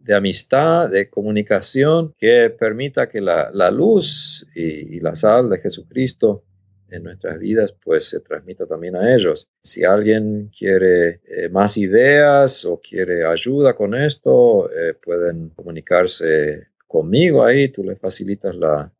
de 0.03 0.15
amistad, 0.15 0.89
de 0.89 1.09
comunicación, 1.09 2.13
que 2.17 2.49
permita 2.49 3.07
que 3.07 3.21
la, 3.21 3.71
luz 3.71 4.45
y, 4.55 4.99
la 4.99 5.15
sal 5.15 5.49
de 5.49 5.59
Jesucristo 5.59 6.43
en 6.91 7.03
nuestras 7.03 7.39
vidas 7.39 7.73
pues 7.83 8.09
se 8.09 8.19
transmita 8.19 8.67
también 8.67 8.95
a 8.95 9.15
ellos. 9.15 9.47
Si 9.63 9.83
alguien 9.83 10.51
quiere 10.57 11.21
eh, 11.25 11.49
más 11.49 11.77
ideas 11.77 12.65
o 12.65 12.79
quiere 12.79 13.25
ayuda 13.25 13.75
con 13.75 13.95
esto, 13.95 14.69
eh, 14.69 14.93
pueden 14.93 15.49
comunicarse 15.49 16.67
conmigo 16.87 17.43
ahí, 17.43 17.71
tú 17.71 17.83
le 17.83 17.95
facilitas 17.95 18.55
la, 18.55 18.93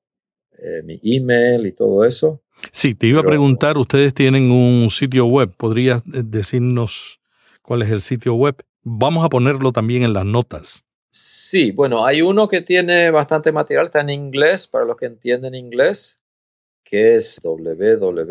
eh, 0.57 0.81
mi 0.83 0.99
email 1.03 1.65
y 1.65 1.73
todo 1.73 2.05
eso. 2.05 2.41
Sí, 2.71 2.95
te 2.95 3.07
iba 3.07 3.21
a 3.21 3.23
preguntar, 3.23 3.77
ustedes 3.77 4.13
tienen 4.13 4.51
un 4.51 4.89
sitio 4.89 5.25
web, 5.25 5.51
¿podrías 5.57 6.01
decirnos 6.05 7.19
cuál 7.61 7.81
es 7.81 7.91
el 7.91 7.99
sitio 7.99 8.35
web? 8.35 8.55
Vamos 8.83 9.25
a 9.25 9.29
ponerlo 9.29 9.71
también 9.71 10.03
en 10.03 10.13
las 10.13 10.25
notas. 10.25 10.85
Sí, 11.11 11.71
bueno, 11.71 12.05
hay 12.05 12.21
uno 12.21 12.47
que 12.47 12.61
tiene 12.61 13.11
bastante 13.11 13.51
material, 13.51 13.87
está 13.87 13.99
en 13.99 14.11
inglés, 14.11 14.67
para 14.67 14.85
los 14.85 14.95
que 14.95 15.07
entienden 15.07 15.55
inglés, 15.55 16.20
que 16.91 17.15
es 17.15 17.39
www.emm.org 17.41 18.21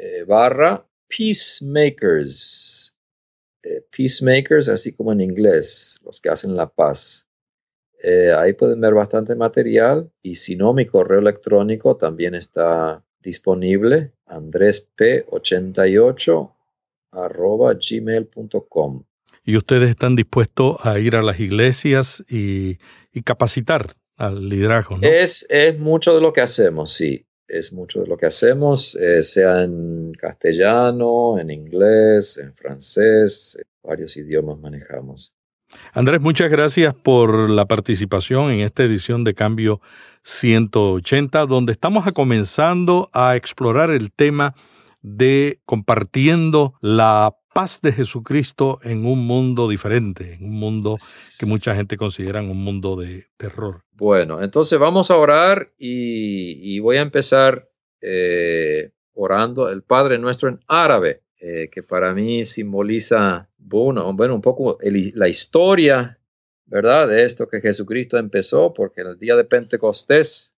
eh, 0.00 0.22
barra 0.24 0.88
peacemakers. 1.08 2.94
Eh, 3.64 3.84
peacemakers, 3.90 4.68
así 4.68 4.92
como 4.92 5.10
en 5.12 5.20
inglés, 5.20 5.98
los 6.04 6.20
que 6.20 6.28
hacen 6.28 6.54
la 6.54 6.68
paz. 6.68 7.26
Eh, 8.00 8.32
ahí 8.32 8.52
pueden 8.52 8.80
ver 8.80 8.94
bastante 8.94 9.34
material 9.34 10.12
y 10.22 10.36
si 10.36 10.54
no, 10.54 10.72
mi 10.72 10.86
correo 10.86 11.18
electrónico 11.18 11.96
también 11.96 12.36
está 12.36 13.04
disponible 13.20 14.12
andresp88 14.26 16.52
arroba 17.10 17.74
gmail.com. 17.74 19.02
Y 19.48 19.56
ustedes 19.56 19.88
están 19.88 20.14
dispuestos 20.14 20.76
a 20.84 20.98
ir 20.98 21.16
a 21.16 21.22
las 21.22 21.40
iglesias 21.40 22.22
y, 22.28 22.76
capacitar 23.24 23.96
al 24.18 24.46
liderazgo, 24.46 24.98
¿no? 24.98 25.08
Es, 25.08 25.46
es 25.48 25.78
mucho 25.78 26.14
de 26.14 26.20
lo 26.20 26.34
que 26.34 26.42
hacemos, 26.42 26.92
sí. 26.92 27.26
Es 27.48 27.72
mucho 27.72 28.02
de 28.02 28.08
lo 28.08 28.18
que 28.18 28.26
hacemos, 28.26 28.94
eh, 28.96 29.22
sea 29.22 29.64
en 29.64 30.12
castellano, 30.12 31.38
en 31.38 31.50
inglés, 31.50 32.36
en 32.36 32.54
francés, 32.54 33.56
varios 33.82 34.18
idiomas 34.18 34.58
manejamos. 34.58 35.32
Andrés, 35.94 36.20
muchas 36.20 36.50
gracias 36.50 36.92
por 36.92 37.48
la 37.48 37.64
participación 37.64 38.50
en 38.50 38.60
esta 38.60 38.84
edición 38.84 39.24
de 39.24 39.32
Cambio 39.32 39.80
180, 40.24 41.46
donde 41.46 41.72
estamos 41.72 42.04
comenzando 42.12 43.08
a 43.14 43.34
explorar 43.34 43.90
el 43.92 44.12
tema 44.12 44.54
de 45.00 45.62
compartiendo 45.64 46.74
la 46.82 47.34
paz 47.58 47.80
de 47.80 47.90
Jesucristo 47.90 48.78
en 48.84 49.04
un 49.04 49.26
mundo 49.26 49.68
diferente, 49.68 50.34
en 50.34 50.44
un 50.44 50.60
mundo 50.60 50.94
que 51.40 51.46
mucha 51.46 51.74
gente 51.74 51.96
considera 51.96 52.40
un 52.40 52.62
mundo 52.62 52.94
de 52.94 53.24
terror. 53.36 53.82
Bueno, 53.90 54.40
entonces 54.44 54.78
vamos 54.78 55.10
a 55.10 55.16
orar 55.16 55.72
y, 55.76 56.78
voy 56.78 56.98
a 56.98 57.00
empezar 57.00 57.68
eh, 58.00 58.92
orando 59.12 59.68
el 59.70 59.82
Padre 59.82 60.18
Nuestro 60.18 60.48
en 60.50 60.60
árabe. 60.68 61.24
Eh, 61.40 61.68
que 61.72 61.82
para 61.82 62.14
mí 62.14 62.44
simboliza, 62.44 63.48
bueno, 63.58 64.12
bueno 64.12 64.36
un 64.36 64.40
poco 64.40 64.78
la 64.80 65.28
historia, 65.28 66.20
¿verdad? 66.64 67.08
De 67.08 67.24
esto 67.24 67.48
que 67.48 67.60
Jesucristo 67.60 68.18
empezó, 68.18 68.72
porque 68.72 69.00
en 69.00 69.08
el 69.08 69.18
día 69.18 69.34
de 69.34 69.42
Pentecostés 69.42 70.54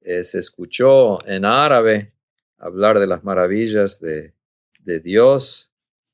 eh, 0.00 0.24
se 0.24 0.38
escuchó 0.38 1.22
en 1.26 1.44
árabe 1.44 2.14
hablar 2.56 2.98
de 3.00 3.06
las 3.06 3.22
maravillas 3.22 4.00
de, 4.00 4.32
de 4.80 5.00
Dios, 5.00 5.67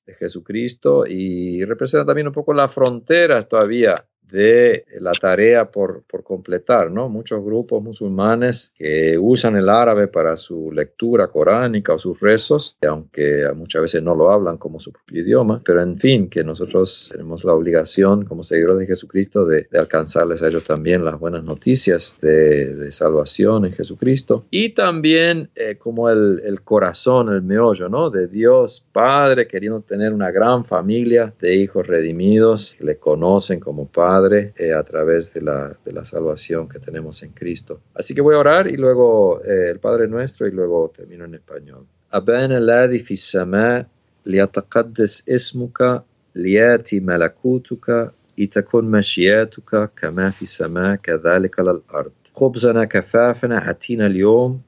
de 0.07 0.15
Jesucristo, 0.15 1.05
y 1.07 1.65
representa 1.65 2.07
también 2.07 2.27
un 2.29 2.33
poco 2.33 2.53
las 2.55 2.73
fronteras 2.73 3.49
todavía 3.49 4.07
de 4.35 4.85
la 4.99 5.13
tarea 5.13 5.71
por, 5.71 6.03
por, 6.11 6.25
completar, 6.25 6.91
¿no? 6.91 7.09
Muchos 7.09 7.45
grupos 7.45 7.83
musulmanes 7.83 8.73
que 8.77 9.17
usan 9.17 9.55
el 9.55 9.69
árabe 9.69 10.09
para 10.09 10.37
su 10.37 10.73
lectura 10.73 11.29
coránica 11.29 11.95
o 11.95 11.99
sus 11.99 12.19
rezos, 12.19 12.77
aunque 12.85 13.49
muchas 13.55 13.83
veces 13.83 14.03
no 14.03 14.17
lo 14.17 14.33
hablan 14.33 14.59
como 14.59 14.81
su 14.81 14.91
propio 14.91 15.23
idioma, 15.23 15.63
pero 15.65 15.83
en 15.83 15.97
fin, 15.99 16.29
que 16.29 16.43
nosotros 16.43 17.11
tenemos 17.13 17.45
la 17.45 17.53
obligación 17.55 18.25
como 18.25 18.43
seguidores 18.43 18.79
de 18.79 18.87
Jesucristo 18.87 19.45
de, 19.45 19.69
alcanzarles 19.73 20.43
a 20.43 20.49
ellos 20.49 20.65
también 20.65 21.05
las 21.05 21.21
buenas 21.21 21.45
noticias 21.45 22.17
de, 22.21 22.75
de 22.75 22.91
salvación 22.91 23.67
en 23.67 23.73
Jesucristo 23.73 24.47
y 24.51 24.71
también 24.71 25.51
eh, 25.55 25.77
como 25.77 26.11
el, 26.11 26.41
el, 26.45 26.63
corazón, 26.63 27.29
el 27.29 27.43
meollo, 27.43 27.89
¿no? 27.89 28.11
De 28.11 28.27
Dios 28.27 28.85
Padre 28.91 29.47
queriendo 29.47 29.83
tener 29.83 30.13
una 30.13 30.31
gran 30.33 30.65
familia 30.65 31.33
de 31.41 31.55
hijos 31.55 31.87
redimidos 31.87 32.75
que 32.77 32.85
le 32.85 32.97
conocen 32.99 33.61
como 33.61 33.87
Padre 33.87 34.24
eh, 34.33 34.73
a 34.73 34.83
través 34.83 35.35
de 35.35 35.41
la, 35.43 35.77
de 35.85 35.93
la, 35.93 36.05
salvación 36.05 36.69
que 36.69 36.79
tenemos 36.79 37.23
en 37.23 37.31
Cristo. 37.31 37.81
Así 37.95 38.15
que 38.15 38.21
voy 38.21 38.35
a 38.35 38.39
orar 38.39 38.67
y 38.69 38.77
luego 38.77 39.43
eh, 39.45 39.71
el 39.71 39.79
Padre 39.79 40.09
Nuestro 40.09 40.47
y 40.47 40.51
luego 40.51 40.93
termino 40.97 41.25
en 41.25 41.35
español. 41.35 41.87
أبانا 42.13 42.59
الذي 42.59 42.99
في 42.99 43.15
السماء 43.15 43.87
ليتقدس 44.27 45.29
اسمك 45.29 46.03
لياتي 46.35 47.01
ملكوتك 47.01 48.11
لتكن 48.39 48.85
مشياتك 48.85 49.91
كما 49.97 50.31
في 50.31 50.43
السماء 50.43 50.95
كذلك 50.95 51.61
على 51.61 51.71
الأرض 51.71 52.13
خبزنا 52.35 52.85
كفافنا 52.85 53.71
أتينا 53.71 54.07
اليوم 54.07 54.61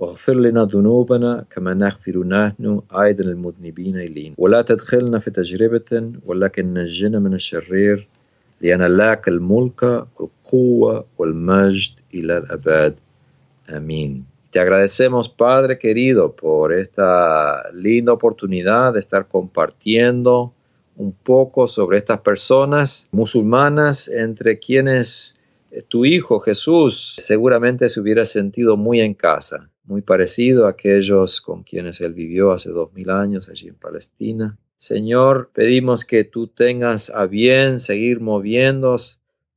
واغفر 0.00 0.34
لنا 0.34 0.64
ذنوبنا 0.64 1.44
كما 1.50 1.74
نغفر 1.74 2.18
نحن 2.18 2.80
أيضا 2.92 3.24
المذنبين 3.24 3.96
إلينا 3.96 4.34
ولا 4.38 4.62
تدخلنا 4.62 5.18
في 5.18 5.30
تجربة 5.30 6.12
ولكن 6.26 6.74
نجنا 6.74 7.18
من 7.18 7.34
الشرير 7.34 8.08
لينالك 8.61 9.27
الملك 9.27 9.83
والقوة 10.19 11.05
والمجد 11.17 11.93
إلى 12.13 12.37
الأبد 12.37 12.95
آمين 13.69 14.25
Te 14.51 14.61
agradecemos, 14.61 15.27
Padre 15.27 15.77
querido, 15.77 16.33
por 16.33 16.71
esta 16.71 17.69
linda 17.73 18.13
oportunidad 18.13 18.93
de 18.93 19.01
estar 19.01 19.27
compartiendo 19.27 20.53
un 20.95 21.11
poco 21.11 21.67
sobre 21.67 21.97
estas 21.97 22.21
personas 22.21 23.09
musulmanas 23.11 24.07
entre 24.07 24.57
quienes 24.57 25.35
tu 25.89 26.05
Hijo 26.05 26.39
Jesús 26.39 27.15
seguramente 27.17 27.89
se 27.89 27.99
hubiera 27.99 28.25
sentido 28.25 28.77
muy 28.77 29.01
en 29.01 29.13
casa, 29.13 29.69
muy 29.83 30.01
parecido 30.01 30.67
a 30.67 30.69
aquellos 30.69 31.41
con 31.41 31.63
quienes 31.63 31.99
él 31.99 32.13
vivió 32.13 32.53
hace 32.53 32.69
dos 32.69 32.93
mil 32.93 33.09
años 33.09 33.49
allí 33.49 33.67
en 33.67 33.75
Palestina. 33.75 34.57
Señor, 34.80 35.50
pedimos 35.52 36.06
que 36.06 36.24
tú 36.24 36.46
tengas 36.46 37.10
a 37.10 37.26
bien 37.26 37.80
seguir 37.80 38.20
moviendo 38.20 38.96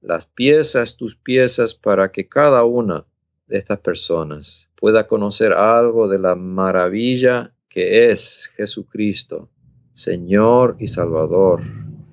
las 0.01 0.25
piezas, 0.27 0.97
tus 0.97 1.15
piezas, 1.15 1.75
para 1.75 2.11
que 2.11 2.27
cada 2.27 2.65
una 2.65 3.05
de 3.47 3.57
estas 3.57 3.79
personas 3.79 4.69
pueda 4.75 5.07
conocer 5.07 5.53
algo 5.53 6.09
de 6.09 6.19
la 6.19 6.35
maravilla 6.35 7.53
que 7.69 8.11
es 8.11 8.51
Jesucristo, 8.57 9.49
Señor 9.93 10.75
y 10.77 10.89
Salvador. 10.89 11.61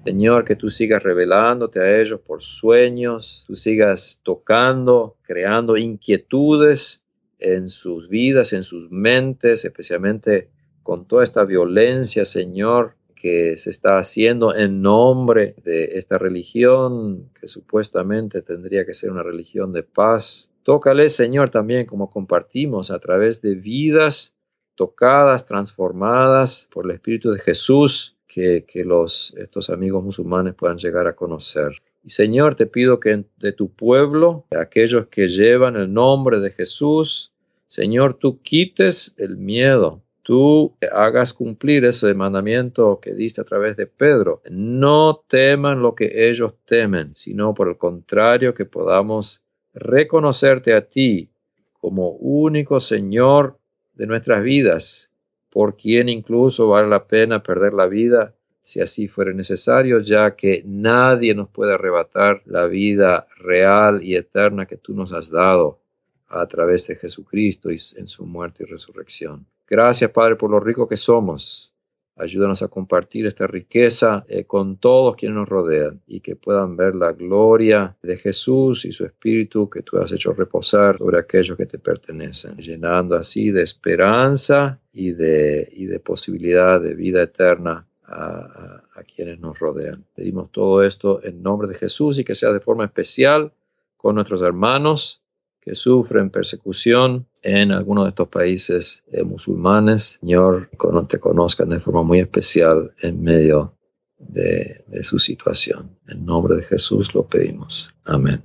Señor, 0.05 0.45
que 0.45 0.55
tú 0.55 0.71
sigas 0.71 1.03
revelándote 1.03 1.81
a 1.81 2.01
ellos 2.01 2.21
por 2.21 2.41
sueños, 2.41 3.43
tú 3.49 3.57
sigas 3.57 4.21
tocando, 4.23 5.17
creando 5.23 5.77
inquietudes 5.77 7.03
en 7.41 7.71
sus 7.71 8.09
vidas, 8.09 8.53
en 8.53 8.63
sus 8.63 8.89
mentes, 8.93 9.65
especialmente 9.65 10.49
con 10.85 11.09
toda 11.09 11.25
esta 11.25 11.45
violencia, 11.45 12.25
Señor, 12.25 13.00
que 13.21 13.59
se 13.59 13.69
está 13.69 13.99
haciendo 13.99 14.55
en 14.55 14.81
nombre 14.81 15.55
de 15.63 15.99
esta 15.99 16.17
religión 16.17 17.31
que 17.39 17.49
supuestamente 17.49 18.41
tendría 18.41 18.87
que 18.87 18.95
ser 18.95 19.11
una 19.11 19.23
religión 19.23 19.73
de 19.73 19.83
paz. 19.83 20.51
Tócale, 20.63 21.11
Señor, 21.11 21.51
también 21.51 21.85
como 21.85 22.09
compartimos 22.09 22.91
a 22.91 22.99
través 22.99 23.43
de 23.43 23.57
vidas 23.57 24.35
tocadas, 24.75 25.45
transformadas 25.45 26.67
por 26.73 26.87
el 26.87 26.93
Espíritu 26.93 27.31
de 27.31 27.41
Jesús, 27.41 28.17
que, 28.27 28.65
los, 28.87 29.35
estos 29.37 29.69
amigos 29.69 30.03
musulmanes 30.03 30.55
puedan 30.55 30.79
llegar 30.79 31.07
a 31.07 31.15
conocer. 31.15 31.83
Y 32.03 32.11
Señor, 32.11 32.55
te 32.55 32.67
pido 32.67 33.01
que 33.01 33.25
de 33.39 33.53
tu 33.53 33.71
pueblo, 33.71 34.47
de 34.51 34.61
aquellos 34.61 35.09
que 35.09 35.29
llevan 35.29 35.77
el 35.77 35.93
nombre 35.93 36.41
de 36.41 36.53
Jesús, 36.53 37.35
Señor, 37.67 38.15
tú 38.15 38.41
quites 38.41 39.15
el 39.19 39.37
miedo, 39.37 40.03
tú 40.31 40.77
hagas 40.93 41.35
cumplir 41.35 41.85
ese 41.85 42.15
mandamiento 42.15 43.01
que 43.03 43.15
diste 43.15 43.41
a 43.41 43.45
través 43.45 43.77
de 43.77 43.89
Pedro. 43.89 44.43
No 44.49 45.25
teman 45.27 45.83
lo 45.83 45.97
que 45.97 46.29
ellos 46.29 46.55
temen, 46.65 47.17
sino 47.17 47.53
por 47.53 47.69
el 47.69 47.77
contrario 47.77 48.55
que 48.55 48.65
podamos 48.65 49.43
reconocerte 49.75 50.73
a 50.73 50.83
ti 50.83 51.33
como 51.73 52.11
único 52.11 52.79
Señor 52.79 53.59
de 53.93 54.07
nuestras 54.07 54.45
vidas, 54.45 55.11
por 55.51 55.77
quien 55.77 56.09
incluso 56.09 56.69
vale 56.69 56.87
la 56.87 57.09
pena 57.09 57.43
perder 57.43 57.73
la 57.73 57.89
vida 57.89 58.37
si 58.63 58.81
así 58.81 59.09
fuera 59.09 59.33
necesario, 59.33 59.99
ya 59.99 60.37
que 60.37 60.63
nadie 60.65 61.35
nos 61.35 61.49
puede 61.49 61.75
arrebatar 61.75 62.43
la 62.45 62.69
vida 62.69 63.27
real 63.37 64.05
y 64.05 64.15
eterna 64.15 64.67
que 64.67 64.77
tú 64.77 64.95
nos 64.95 65.13
has 65.13 65.29
dado 65.29 65.81
a 66.29 66.47
través 66.47 66.87
de 66.87 66.95
Jesucristo 66.95 67.73
y 67.73 67.79
en 67.97 68.07
su 68.07 68.27
muerte 68.27 68.63
y 68.63 68.67
resurrección. 68.67 69.45
Gracias, 69.71 70.11
Padre, 70.11 70.35
por 70.35 70.51
lo 70.51 70.59
rico 70.59 70.89
que 70.89 70.97
somos. 70.97 71.73
Ayúdanos 72.17 72.61
a 72.63 72.69
compartir 72.69 73.25
esta 73.27 73.47
riqueza 73.47 74.25
eh, 74.29 74.45
con 74.45 74.79
todos 74.79 75.15
quienes 75.15 75.37
nos 75.37 75.49
rodean 75.49 76.03
y 76.09 76.21
que 76.21 76.35
puedan 76.35 76.77
ver 76.77 76.97
la 76.97 77.13
gloria 77.13 77.97
de 78.03 78.17
Jesús 78.17 78.85
y 78.85 78.91
su 78.91 79.05
Espíritu 79.05 79.71
que 79.71 79.83
tú 79.83 79.97
has 79.99 80.11
hecho 80.11 80.33
reposar 80.33 80.99
sobre 80.99 81.21
aquellos 81.21 81.57
que 81.57 81.67
te 81.67 81.79
pertenecen, 81.79 82.57
llenando 82.57 83.15
así 83.15 83.53
de 83.53 83.63
esperanza 83.63 84.81
y 84.93 85.13
de, 85.13 85.71
y 85.73 85.87
de 85.87 86.01
posibilidad 86.01 86.81
de 86.81 86.95
vida 86.95 87.23
eterna 87.23 87.87
a, 88.03 88.83
a, 88.93 89.05
quienes 89.05 89.39
nos 89.39 89.57
rodean. 89.61 90.05
Pedimos 90.15 90.51
todo 90.51 90.83
esto 90.83 91.23
en 91.23 91.45
nombre 91.45 91.69
de 91.69 91.75
Jesús 91.75 92.19
y 92.19 92.25
que 92.25 92.35
sea 92.35 92.53
de 92.53 92.61
forma 92.61 92.85
especial 92.85 93.53
con 93.97 94.17
nuestros 94.17 94.43
hermanos 94.43 95.20
que 95.61 95.75
sufren 95.75 96.31
persecución 96.31 97.27
en 97.43 97.73
algunos 97.73 98.05
de 98.05 98.11
estos 98.11 98.29
países 98.29 99.05
eh, 99.13 99.23
musulmanes. 99.23 100.19
Señor, 100.21 100.71
te 101.09 101.19
conozcan 101.19 101.69
de 101.69 101.81
forma 101.81 102.03
muy 102.03 102.21
especial 102.21 102.95
en 103.03 103.23
medio 103.23 103.77
de, 104.19 104.85
de 104.87 105.05
su 105.05 105.19
situación. 105.19 105.99
En 106.09 106.25
nombre 106.25 106.57
de 106.57 106.63
Jesús 106.63 107.15
lo 107.15 107.27
pedimos. 107.27 107.95
Amén. 108.05 108.43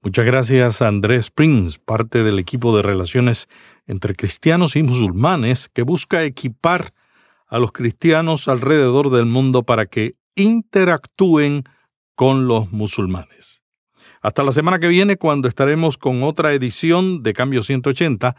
Muchas 0.00 0.26
gracias 0.26 0.80
Andrés 0.80 1.30
Prince, 1.30 1.78
parte 1.84 2.22
del 2.22 2.38
equipo 2.38 2.76
de 2.76 2.82
relaciones 2.82 3.48
entre 3.86 4.14
cristianos 4.14 4.76
y 4.76 4.82
musulmanes 4.84 5.68
que 5.68 5.82
busca 5.82 6.22
equipar 6.22 6.92
a 7.48 7.58
los 7.58 7.72
cristianos 7.72 8.46
alrededor 8.46 9.10
del 9.10 9.26
mundo 9.26 9.64
para 9.64 9.86
que 9.86 10.14
interactúen 10.36 11.64
con 12.14 12.46
los 12.46 12.70
musulmanes. 12.70 13.62
Hasta 14.20 14.42
la 14.42 14.52
semana 14.52 14.78
que 14.78 14.88
viene 14.88 15.16
cuando 15.16 15.48
estaremos 15.48 15.96
con 15.96 16.22
otra 16.22 16.52
edición 16.52 17.22
de 17.22 17.32
Cambio 17.32 17.62
180 17.62 18.36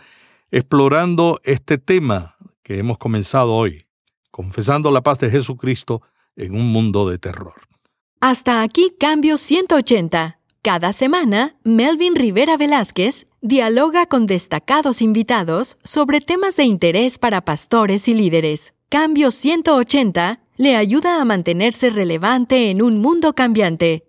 explorando 0.52 1.40
este 1.44 1.78
tema 1.78 2.36
que 2.64 2.80
hemos 2.80 2.98
comenzado 2.98 3.54
hoy, 3.54 3.86
confesando 4.32 4.92
la 4.92 5.02
paz 5.02 5.20
de 5.20 5.30
Jesucristo 5.30 6.02
en 6.36 6.56
un 6.56 6.72
mundo 6.72 7.10
de 7.10 7.18
terror. 7.18 7.54
Hasta 8.20 8.62
aquí 8.62 8.94
Cambio 9.00 9.38
180. 9.38 10.40
Cada 10.62 10.92
semana, 10.92 11.56
Melvin 11.64 12.16
Rivera 12.16 12.58
Velázquez 12.58 13.28
dialoga 13.42 14.06
con 14.08 14.26
destacados 14.26 15.02
invitados 15.02 15.78
sobre 15.84 16.20
temas 16.20 16.58
de 16.58 16.66
interés 16.66 17.18
para 17.18 17.42
pastores 17.42 18.10
y 18.10 18.14
líderes. 18.14 18.74
Cambio 18.90 19.32
180 19.32 20.42
le 20.58 20.76
ayuda 20.76 21.22
a 21.22 21.26
mantenerse 21.26 21.90
relevante 21.90 22.70
en 22.70 22.82
un 22.82 22.98
mundo 22.98 23.34
cambiante 23.34 24.09